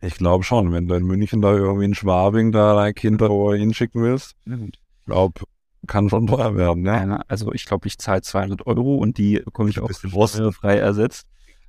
[0.00, 3.28] Ich glaube schon, wenn du in München da irgendwie in Schwabing da dein Kind da
[3.54, 4.36] hinschicken willst.
[4.44, 5.40] Ich glaube,
[5.86, 9.70] kann schon teuer werden, ja also ich glaube, ich zahle 200 Euro und die bekomme
[9.70, 11.26] ich auch frei ersetzt.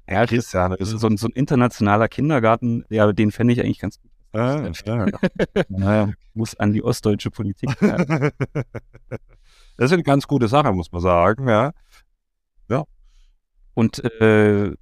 [0.10, 4.00] Ja, Christian, ist so, ein, so ein internationaler Kindergarten, ja, den fände ich eigentlich ganz
[4.02, 4.12] gut.
[4.34, 5.08] Ah, ja.
[5.70, 7.70] naja, muss an die ostdeutsche Politik.
[7.82, 8.32] Ja.
[9.80, 11.72] Das ist eine ganz gute Sache, muss man sagen, ja.
[12.68, 12.86] Ja.
[13.76, 14.74] Und äh,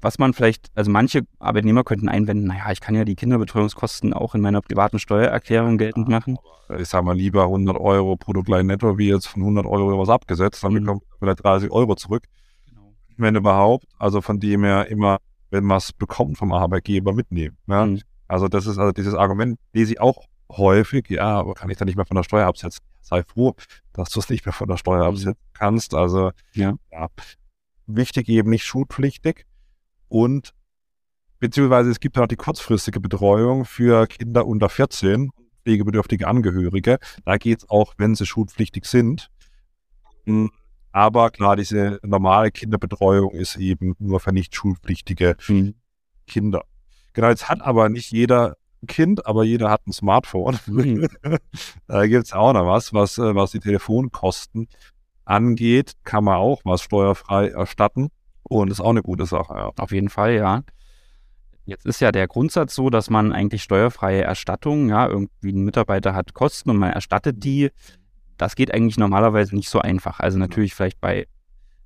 [0.00, 4.34] was man vielleicht, also manche Arbeitnehmer könnten einwenden, naja, ich kann ja die Kinderbetreuungskosten auch
[4.34, 6.38] in meiner privaten Steuererklärung geltend machen.
[6.78, 10.62] Ich sage mal lieber 100 Euro Produktlein netto, wie jetzt von 100 Euro was abgesetzt,
[10.62, 10.80] dann mhm.
[10.80, 12.24] bekommt man vielleicht 30 Euro zurück.
[12.66, 12.94] Genau.
[13.16, 13.86] Wenn überhaupt.
[13.98, 15.18] Also von dem her immer,
[15.50, 17.56] wenn man es bekommt vom Arbeitgeber, mitnehmen.
[17.66, 17.86] Ja?
[17.86, 18.00] Mhm.
[18.28, 21.84] Also das ist also dieses Argument, lese ich auch häufig, ja, aber kann ich da
[21.84, 22.84] nicht mehr von der Steuer absetzen?
[23.00, 23.54] Sei froh,
[23.92, 25.14] dass du es nicht mehr von der Steuer mhm.
[25.14, 25.94] absetzen kannst.
[25.94, 26.74] Also ja.
[26.92, 27.08] ja.
[27.86, 29.46] Wichtig eben nicht schulpflichtig
[30.08, 30.54] und
[31.38, 35.30] beziehungsweise es gibt auch die kurzfristige Betreuung für Kinder unter 14,
[35.62, 36.98] pflegebedürftige Angehörige.
[37.24, 39.30] Da geht es auch, wenn sie schulpflichtig sind.
[40.24, 40.50] Hm,
[40.92, 45.74] aber klar, diese normale Kinderbetreuung ist eben nur für nicht schulpflichtige mhm.
[46.26, 46.64] Kinder.
[47.12, 50.58] Genau, jetzt hat aber nicht jeder ein Kind, aber jeder hat ein Smartphone.
[50.66, 51.08] Mhm.
[51.86, 54.68] da gibt es auch noch was, was, äh, was die Telefonkosten
[55.24, 58.08] angeht, kann man auch was steuerfrei erstatten.
[58.48, 59.70] Und das ist auch eine gute Sache, ja.
[59.76, 60.62] Auf jeden Fall, ja.
[61.64, 66.14] Jetzt ist ja der Grundsatz so, dass man eigentlich steuerfreie Erstattung, ja, irgendwie ein Mitarbeiter
[66.14, 67.70] hat Kosten und man erstattet die.
[68.38, 70.20] Das geht eigentlich normalerweise nicht so einfach.
[70.20, 71.26] Also natürlich vielleicht bei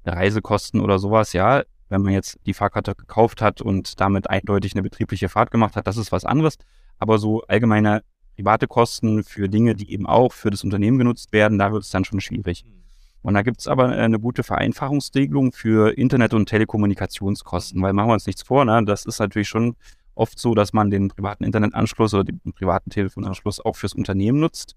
[0.04, 4.82] Reisekosten oder sowas, ja, wenn man jetzt die Fahrkarte gekauft hat und damit eindeutig eine
[4.82, 6.56] betriebliche Fahrt gemacht hat, das ist was anderes.
[6.98, 8.02] Aber so allgemeine
[8.36, 11.90] private Kosten für Dinge, die eben auch für das Unternehmen genutzt werden, da wird es
[11.90, 12.64] dann schon schwierig.
[13.22, 18.14] Und da gibt es aber eine gute Vereinfachungsregelung für Internet- und Telekommunikationskosten, weil machen wir
[18.14, 18.84] uns nichts vor, ne?
[18.84, 19.76] das ist natürlich schon
[20.14, 24.76] oft so, dass man den privaten Internetanschluss oder den privaten Telefonanschluss auch fürs Unternehmen nutzt.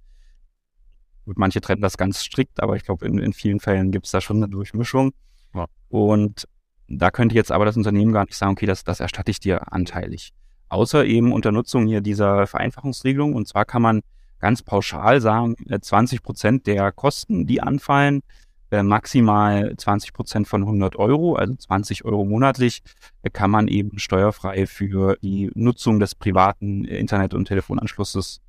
[1.26, 4.12] Gut, manche trennen das ganz strikt, aber ich glaube, in, in vielen Fällen gibt es
[4.12, 5.12] da schon eine Durchmischung.
[5.56, 5.66] Ja.
[5.90, 6.48] Und
[6.88, 9.74] da könnte jetzt aber das Unternehmen gar nicht sagen, okay, das, das erstatte ich dir
[9.74, 10.34] anteilig.
[10.70, 13.34] außer eben unter Nutzung hier dieser Vereinfachungsregelung.
[13.34, 14.02] Und zwar kann man
[14.46, 18.22] ganz pauschal sagen, 20 äh, Prozent der Kosten, die anfallen,
[18.70, 22.84] äh, maximal 20 Prozent von 100 Euro, also 20 Euro monatlich,
[23.24, 28.40] äh, kann man eben steuerfrei für die Nutzung des privaten Internet- und Telefonanschlusses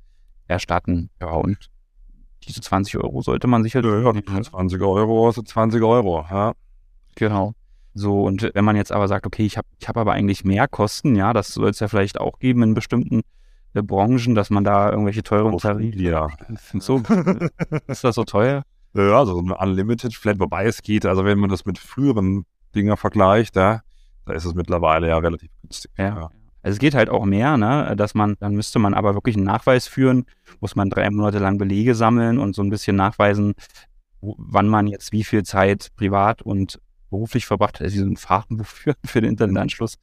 [0.47, 1.09] erstatten.
[1.19, 1.71] Ja, und
[2.43, 3.85] diese 20 Euro sollte man sich halt.
[3.85, 6.53] Ja, ja 20 Euro sind 20 Euro, ja.
[7.15, 7.53] Genau.
[7.95, 10.67] So, und wenn man jetzt aber sagt, okay, ich habe ich hab aber eigentlich mehr
[10.67, 13.23] Kosten, ja, das soll es ja vielleicht auch geben in bestimmten
[13.73, 15.99] Branchen, dass man da irgendwelche teuren Tarife.
[15.99, 16.27] Ja.
[16.79, 17.01] So,
[17.87, 18.63] ist das so teuer?
[18.93, 22.45] Ja, also so eine Unlimited Flat, wobei es geht, also wenn man das mit früheren
[22.73, 23.81] Dinger vergleicht, ja,
[24.25, 25.91] da ist es mittlerweile ja relativ günstig.
[25.97, 26.05] Ja.
[26.05, 26.29] ja.
[26.63, 29.45] Also es geht halt auch mehr, ne, dass man, dann müsste man aber wirklich einen
[29.45, 30.25] Nachweis führen,
[30.59, 33.53] muss man drei Monate lang Belege sammeln und so ein bisschen nachweisen,
[34.21, 38.97] wann man jetzt wie viel Zeit privat und beruflich verbracht hat, also diesen Fahrtenbuch führen
[39.05, 39.95] für den Internetanschluss.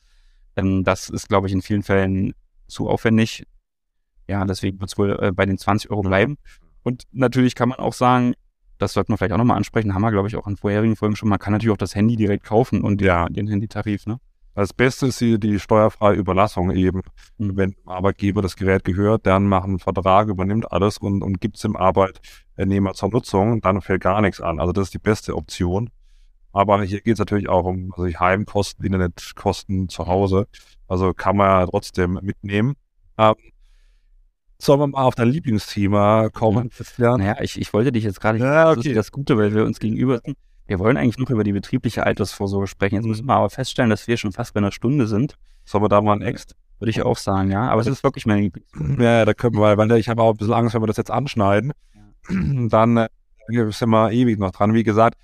[0.56, 2.34] Ähm, das ist, glaube ich, in vielen Fällen
[2.66, 3.44] zu aufwendig.
[4.28, 6.36] Ja, deswegen wird es wohl äh, bei den 20 Euro bleiben.
[6.82, 8.34] Und natürlich kann man auch sagen,
[8.78, 11.16] das sollte man vielleicht auch nochmal ansprechen, haben wir, glaube ich, auch in vorherigen Folgen
[11.16, 13.26] schon, man kann natürlich auch das Handy direkt kaufen und ja.
[13.28, 14.18] den Handytarif, ne?
[14.56, 17.02] Das Beste ist hier die steuerfreie Überlassung eben.
[17.38, 17.56] Mhm.
[17.56, 21.56] Wenn dem Arbeitgeber das Gerät gehört, dann macht einen Vertrag, übernimmt alles und, und gibt
[21.56, 24.60] es dem Arbeitnehmer zur Nutzung, dann fällt gar nichts an.
[24.60, 25.90] Also das ist die beste Option.
[26.52, 30.46] Aber hier geht es natürlich auch um also Heimkosten, Internetkosten zu Hause.
[30.86, 32.74] Also kann man ja trotzdem mitnehmen.
[33.18, 33.34] Ähm,
[34.64, 36.70] Sollen wir mal auf dein Lieblingsthema kommen?
[36.96, 37.18] Ja.
[37.18, 38.76] Naja, ich, ich wollte dich jetzt gerade, ja, okay.
[38.76, 40.38] das ist das Gute, weil wir uns gegenüber sind.
[40.66, 42.94] Wir wollen eigentlich noch über die betriebliche Altersvorsorge sprechen.
[42.94, 45.34] Jetzt müssen wir aber feststellen, dass wir schon fast bei einer Stunde sind.
[45.66, 46.56] Sollen wir da mal ein Ext?
[46.78, 47.68] Würde ich auch sagen, ja.
[47.68, 49.02] Aber es ist wirklich mein Lieblingsthema.
[49.02, 51.10] Ja, da können wir, weil ich habe auch ein bisschen Angst, wenn wir das jetzt
[51.10, 52.68] anschneiden, ja.
[52.68, 53.08] dann äh,
[53.70, 54.72] sind wir ewig noch dran.
[54.72, 55.18] Wie gesagt,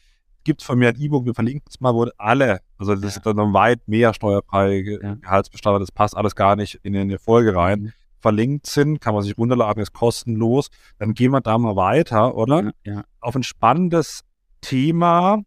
[0.45, 3.09] gibt es von mir ein E-Book, wir verlinken es mal, wo alle, also das ja.
[3.09, 5.15] ist dann noch weit mehr steuerfreie ja.
[5.15, 7.95] Gehaltsbestandteile, das passt alles gar nicht in, in die Folge rein.
[8.21, 10.69] Verlinkt sind, kann man sich runterladen, ist kostenlos.
[10.99, 12.73] Dann gehen wir da mal weiter, oder?
[12.85, 13.05] Ja.
[13.21, 14.23] Auf ein spannendes
[14.61, 15.43] Thema.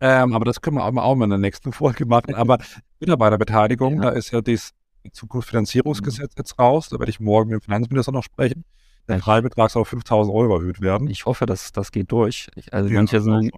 [0.00, 2.34] Ähm, aber das können wir auch mal, auch mal in der nächsten Folge machen.
[2.34, 2.58] Aber
[3.00, 4.02] Mitarbeiterbeteiligung, ja.
[4.02, 4.72] da ist ja das
[5.12, 6.38] Zukunftsfinanzierungsgesetz mhm.
[6.38, 6.88] jetzt raus.
[6.90, 8.64] Da werde ich morgen mit dem Finanzminister noch sprechen.
[9.08, 11.08] Der Freibetrag soll auf 5000 Euro erhöht werden.
[11.08, 12.48] Ich hoffe, dass das geht durch.
[12.56, 13.52] Ich, also ja, manche sind,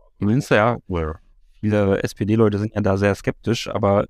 [0.50, 0.76] ja,
[1.54, 4.06] viele SPD-Leute sind ja da sehr skeptisch, aber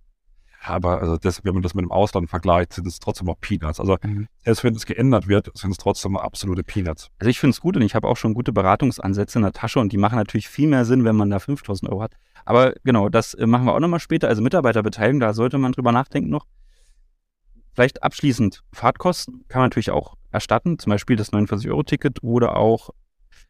[0.63, 3.81] aber also das, wenn man das mit dem Ausland vergleicht, sind es trotzdem noch Peanuts.
[3.81, 4.29] Also mhm.
[4.45, 7.11] selbst wenn es geändert wird, sind es trotzdem absolute Peanuts.
[7.19, 9.79] Also ich finde es gut und ich habe auch schon gute Beratungsansätze in der Tasche
[9.81, 12.13] und die machen natürlich viel mehr Sinn, wenn man da 5000 Euro hat.
[12.45, 14.29] Aber genau, das äh, machen wir auch nochmal später.
[14.29, 16.47] Also Mitarbeiterbeteiligung, da sollte man drüber nachdenken noch.
[17.75, 22.91] Vielleicht abschließend, Fahrtkosten kann man natürlich auch erstatten, zum Beispiel das 49-Euro-Ticket oder auch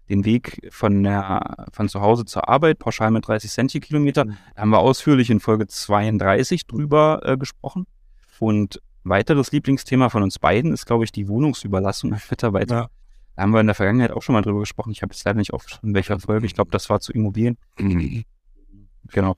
[0.08, 4.24] den Weg von, der, von zu Hause zur Arbeit, pauschal mit 30 Cent je Kilometer.
[4.24, 4.36] Mhm.
[4.54, 7.86] Da haben wir ausführlich in Folge 32 drüber äh, gesprochen.
[8.38, 12.74] Und weiteres Lieblingsthema von uns beiden ist, glaube ich, die Wohnungsüberlassung an Mitarbeiter.
[12.74, 12.90] Ja.
[13.36, 14.90] Da haben wir in der Vergangenheit auch schon mal drüber gesprochen.
[14.90, 16.46] Ich habe jetzt leider nicht aufgeschrieben, in welcher Folge.
[16.46, 17.56] Ich glaube, das war zu Immobilien.
[17.78, 18.24] Mhm.
[19.12, 19.36] Genau.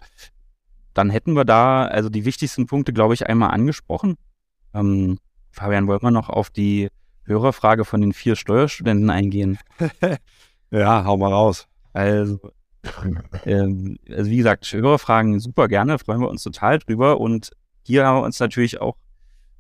[0.95, 4.17] Dann hätten wir da also die wichtigsten Punkte, glaube ich, einmal angesprochen.
[4.75, 5.19] Ähm,
[5.53, 6.89] Fabian, wollen wir noch auf die
[7.25, 9.59] Hörerfrage von den vier Steuerstudenten eingehen?
[10.71, 11.67] Ja, hau mal raus.
[11.93, 12.39] Also,
[13.45, 17.21] ähm, also wie gesagt, Hörerfragen super gerne, freuen wir uns total drüber.
[17.21, 17.51] Und
[17.83, 18.97] hier haben wir uns natürlich auch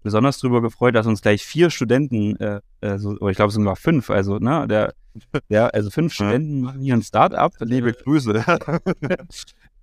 [0.03, 4.39] besonders drüber gefreut, dass uns gleich vier Studenten, äh, also, ich glaube sogar fünf, also,
[4.39, 4.95] ne, der,
[5.51, 7.55] der also fünf Studenten machen hier ein Start-up.
[7.61, 8.45] Liebe Grüße.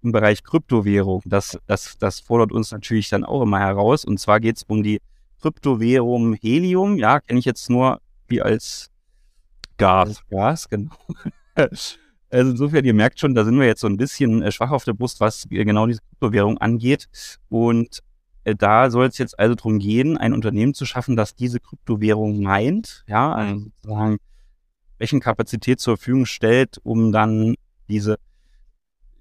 [0.04, 1.22] Im Bereich Kryptowährung.
[1.26, 4.06] Das, das, das fordert uns natürlich dann auch immer heraus.
[4.06, 5.02] Und zwar geht es um die
[5.42, 6.98] Kryptowährung Helium.
[6.98, 8.92] Ja, kenne ich jetzt nur wie als
[9.78, 10.22] Gas.
[10.30, 10.92] Gas, genau.
[12.30, 14.84] Also insofern, ihr merkt schon, da sind wir jetzt so ein bisschen äh, schwach auf
[14.84, 17.08] der Brust, was genau diese Kryptowährung angeht.
[17.48, 18.04] Und
[18.44, 22.42] äh, da soll es jetzt also darum gehen, ein Unternehmen zu schaffen, das diese Kryptowährung
[22.42, 24.18] meint, ja, also sozusagen
[25.00, 27.56] Rechenkapazität zur Verfügung stellt, um dann
[27.88, 28.20] diese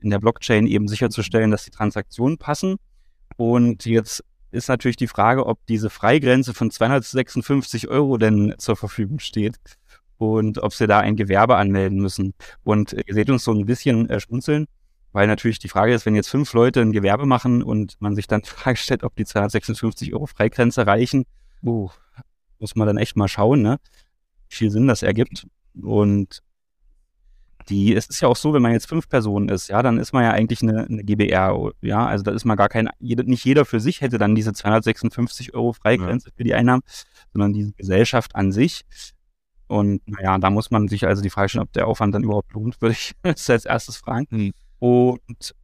[0.00, 2.76] in der Blockchain eben sicherzustellen, dass die Transaktionen passen.
[3.36, 9.20] Und jetzt ist natürlich die Frage, ob diese Freigrenze von 256 Euro denn zur Verfügung
[9.20, 9.56] steht
[10.18, 12.34] und ob sie da ein Gewerbe anmelden müssen.
[12.64, 14.66] Und ihr seht uns so ein bisschen äh, schmunzeln,
[15.12, 18.26] weil natürlich die Frage ist, wenn jetzt fünf Leute ein Gewerbe machen und man sich
[18.26, 21.24] dann die Frage stellt, ob die 256 Euro Freigrenze reichen,
[21.64, 21.90] uh,
[22.58, 23.78] muss man dann echt mal schauen, ne?
[24.48, 25.46] wie viel Sinn das ergibt.
[25.82, 26.42] Und
[27.68, 30.12] die, es ist ja auch so, wenn man jetzt fünf Personen ist, ja, dann ist
[30.12, 33.44] man ja eigentlich eine, eine GBR, ja, also da ist man gar kein, jeder, nicht
[33.44, 36.34] jeder für sich hätte dann diese 256 Euro Freigrenze ja.
[36.36, 36.82] für die Einnahmen,
[37.32, 38.84] sondern diese Gesellschaft an sich.
[39.68, 42.52] Und naja, da muss man sich also die Frage stellen, ob der Aufwand dann überhaupt
[42.52, 44.26] lohnt, würde ich als erstes fragen.
[44.30, 44.52] Mhm.
[44.78, 45.54] Und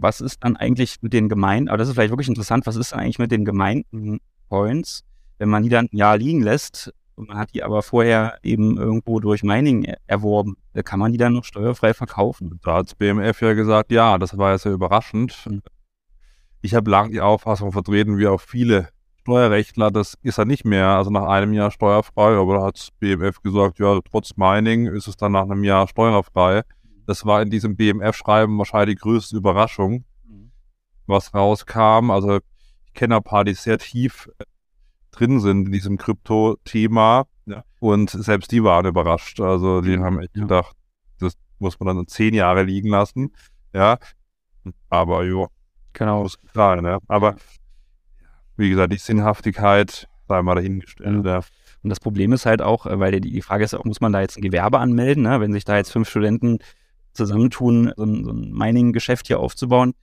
[0.00, 2.92] was ist dann eigentlich mit den Gemeinden, aber das ist vielleicht wirklich interessant, was ist
[2.92, 5.04] eigentlich mit den Gemeinden Points,
[5.38, 8.78] Wenn man die dann ein Jahr liegen lässt und man hat die aber vorher eben
[8.78, 12.60] irgendwo durch Mining er erworben, kann man die dann noch steuerfrei verkaufen?
[12.62, 15.36] Da hat BMF ja gesagt, ja, das war ja sehr überraschend.
[15.46, 15.62] Mhm.
[16.60, 18.88] Ich habe lange die Auffassung vertreten, wie auch viele
[19.28, 23.42] Steuerrechtler, das ist er nicht mehr, also nach einem Jahr steuerfrei, aber da hat BMF
[23.42, 26.62] gesagt, ja, trotz Mining ist es dann nach einem Jahr steuerfrei.
[27.04, 30.50] Das war in diesem BMF-Schreiben wahrscheinlich die größte Überraschung, mhm.
[31.06, 32.10] was rauskam.
[32.10, 32.38] Also
[32.86, 34.44] ich kenne ein paar, die sehr tief äh,
[35.10, 37.26] drin sind in diesem Krypto-Thema.
[37.44, 37.64] Ja.
[37.80, 39.42] Und selbst die waren überrascht.
[39.42, 40.74] Also die haben echt gedacht,
[41.18, 43.34] das muss man dann zehn Jahre liegen lassen.
[43.74, 43.98] Ja.
[44.88, 45.48] Aber jo,
[45.92, 46.22] genau.
[46.22, 46.98] muss sein, ne?
[47.08, 47.36] Aber
[48.58, 51.24] wie gesagt, die Sinnhaftigkeit sei mal dahingestellt.
[51.24, 51.40] Ja.
[51.82, 54.12] Und das Problem ist halt auch, äh, weil die, die Frage ist auch, muss man
[54.12, 55.40] da jetzt ein Gewerbe anmelden, ne?
[55.40, 56.58] wenn sich da jetzt fünf Studenten
[57.12, 59.94] zusammentun, so ein, so ein Mining-Geschäft hier aufzubauen.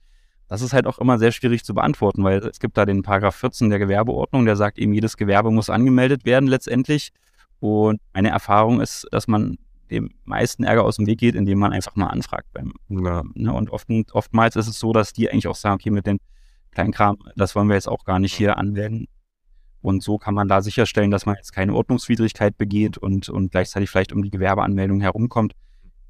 [0.48, 3.34] Das ist halt auch immer sehr schwierig zu beantworten, weil es gibt da den Paragraph
[3.36, 7.12] 14 der Gewerbeordnung, der sagt eben, jedes Gewerbe muss angemeldet werden letztendlich.
[7.58, 9.56] Und meine Erfahrung ist, dass man
[9.90, 12.46] dem meisten Ärger aus dem Weg geht, indem man einfach mal anfragt.
[12.52, 13.22] Beim, ja.
[13.34, 13.52] ne?
[13.52, 16.18] Und oft, oftmals ist es so, dass die eigentlich auch sagen, okay, mit dem
[16.76, 19.06] Kleinkram, das wollen wir jetzt auch gar nicht hier anwenden.
[19.80, 23.88] Und so kann man da sicherstellen, dass man jetzt keine Ordnungswidrigkeit begeht und, und gleichzeitig
[23.88, 25.54] vielleicht um die Gewerbeanmeldung herumkommt.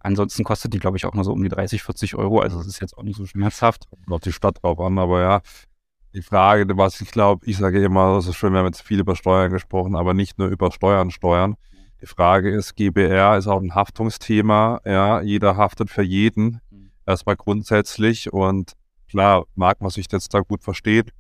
[0.01, 2.41] Ansonsten kostet die, glaube ich, auch nur so um die 30, 40 Euro.
[2.41, 3.85] Also es ist jetzt auch nicht so schmerzhaft.
[4.09, 5.41] Kommt die Stadt drauf an, aber ja.
[6.15, 8.99] Die Frage, was ich glaube, ich sage immer, es ist schön, wir haben jetzt viel
[8.99, 11.55] über Steuern gesprochen, aber nicht nur über Steuern steuern.
[12.01, 14.81] Die Frage ist, GBR ist auch ein Haftungsthema.
[14.85, 16.61] Ja, jeder haftet für jeden.
[16.71, 16.91] Mhm.
[17.07, 18.73] Erstmal grundsätzlich und
[19.17, 21.11] klar, mag man sich jetzt da gut verstehen,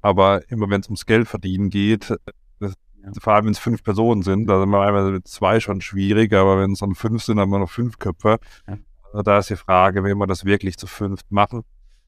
[0.00, 2.14] aber immer wenn es ums Geld verdienen geht,
[3.20, 6.32] vor allem wenn es fünf Personen sind, da sind wir einmal mit zwei schon schwierig,
[6.32, 8.38] aber wenn es dann fünf sind, haben wir noch fünf Köpfe.
[8.66, 8.78] Ja.
[9.12, 11.64] Also da ist die Frage, will man das wirklich zu fünft machen?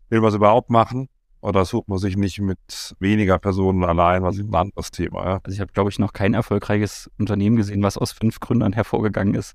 [0.09, 1.09] Will man es überhaupt machen?
[1.43, 5.24] Oder sucht man sich nicht mit weniger Personen allein, was ist ein anderes Thema?
[5.26, 5.41] Ja?
[5.45, 9.34] Also ich habe, glaube ich, noch kein erfolgreiches Unternehmen gesehen, was aus fünf Gründern hervorgegangen
[9.34, 9.55] ist.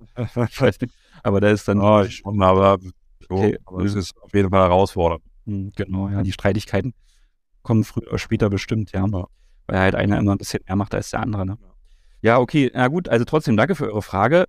[1.24, 1.80] Aber da ist dann.
[1.82, 2.78] Oh, schon, aber,
[3.28, 3.58] so, okay.
[3.66, 5.24] aber es ist auf jeden Fall herausfordernd.
[5.76, 6.24] Genau, ja.
[6.24, 6.94] Die Streitigkeiten
[7.62, 9.06] kommen früher oder später bestimmt, ja.
[9.06, 9.26] ja
[9.68, 11.46] weil halt einer immer ein bisschen mehr macht als der andere.
[11.46, 11.58] Ne?
[12.22, 14.46] Ja, okay, na gut, also trotzdem danke für eure Frage.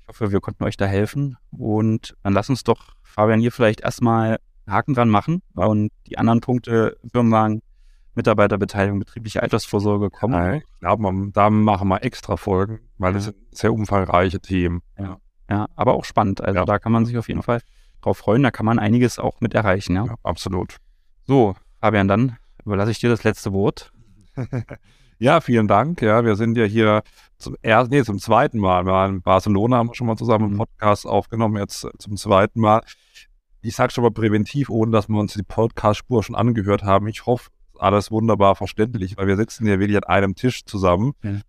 [0.00, 1.36] Ich hoffe, wir konnten euch da helfen.
[1.50, 4.38] Und dann lass uns doch, Fabian, hier vielleicht erstmal
[4.68, 7.62] Haken dran machen und die anderen Punkte, Firmenwagen,
[8.14, 10.34] Mitarbeiterbeteiligung, betriebliche Altersvorsorge kommen.
[10.80, 14.82] Ja, ja, da machen wir extra Folgen, weil das sind sehr umfangreiche Themen.
[14.98, 15.18] Ja,
[15.50, 16.40] ja aber auch spannend.
[16.40, 16.64] Also ja.
[16.64, 17.60] da kann man sich auf jeden Fall
[18.02, 18.42] drauf freuen.
[18.42, 19.94] Da kann man einiges auch mit erreichen.
[19.94, 20.76] Ja, ja absolut.
[21.26, 23.92] So, Fabian, dann überlasse ich dir das letzte Wort.
[25.18, 26.02] ja, vielen Dank.
[26.02, 27.02] Ja, wir sind ja hier
[27.38, 28.84] zum ersten, nee, zum zweiten Mal.
[28.84, 30.58] Wir waren in Barcelona, haben wir schon mal zusammen einen mhm.
[30.58, 32.82] Podcast aufgenommen, jetzt zum zweiten Mal.
[33.62, 37.08] Ich sage schon mal präventiv, ohne dass wir uns die Podcast-Spur schon angehört haben.
[37.08, 41.12] Ich hoffe, alles wunderbar verständlich, weil wir sitzen ja wirklich an einem Tisch zusammen.
[41.22, 41.40] Ja.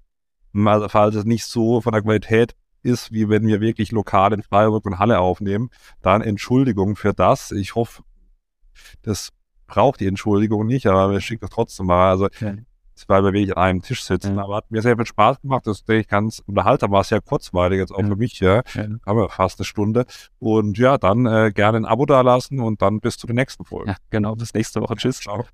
[0.65, 4.43] Also, falls es nicht so von der Qualität ist, wie wenn wir wirklich lokal in
[4.43, 5.69] Freiburg und Halle aufnehmen,
[6.01, 7.51] dann Entschuldigung für das.
[7.51, 8.03] Ich hoffe,
[9.01, 9.29] das
[9.67, 12.09] braucht die Entschuldigung nicht, aber wir schicken das trotzdem mal.
[12.09, 12.55] Also, ja
[13.05, 14.37] weil wir wirklich an einem Tisch sitzen.
[14.37, 14.43] Ja.
[14.43, 15.67] Aber hat mir sehr viel Spaß gemacht.
[15.67, 16.91] Das ist, denke ich, ganz unterhaltsam.
[16.91, 18.07] War sehr kurzweilig jetzt auch ja.
[18.07, 18.39] für mich.
[18.39, 18.63] Ja.
[18.75, 20.05] Haben wir fast eine Stunde.
[20.39, 23.65] Und ja, dann äh, gerne ein Abo da lassen und dann bis zu der nächsten
[23.65, 23.95] Folge.
[24.09, 24.35] Genau.
[24.35, 24.95] Bis nächste Woche.
[24.95, 25.19] Tschüss.
[25.19, 25.47] Ciao.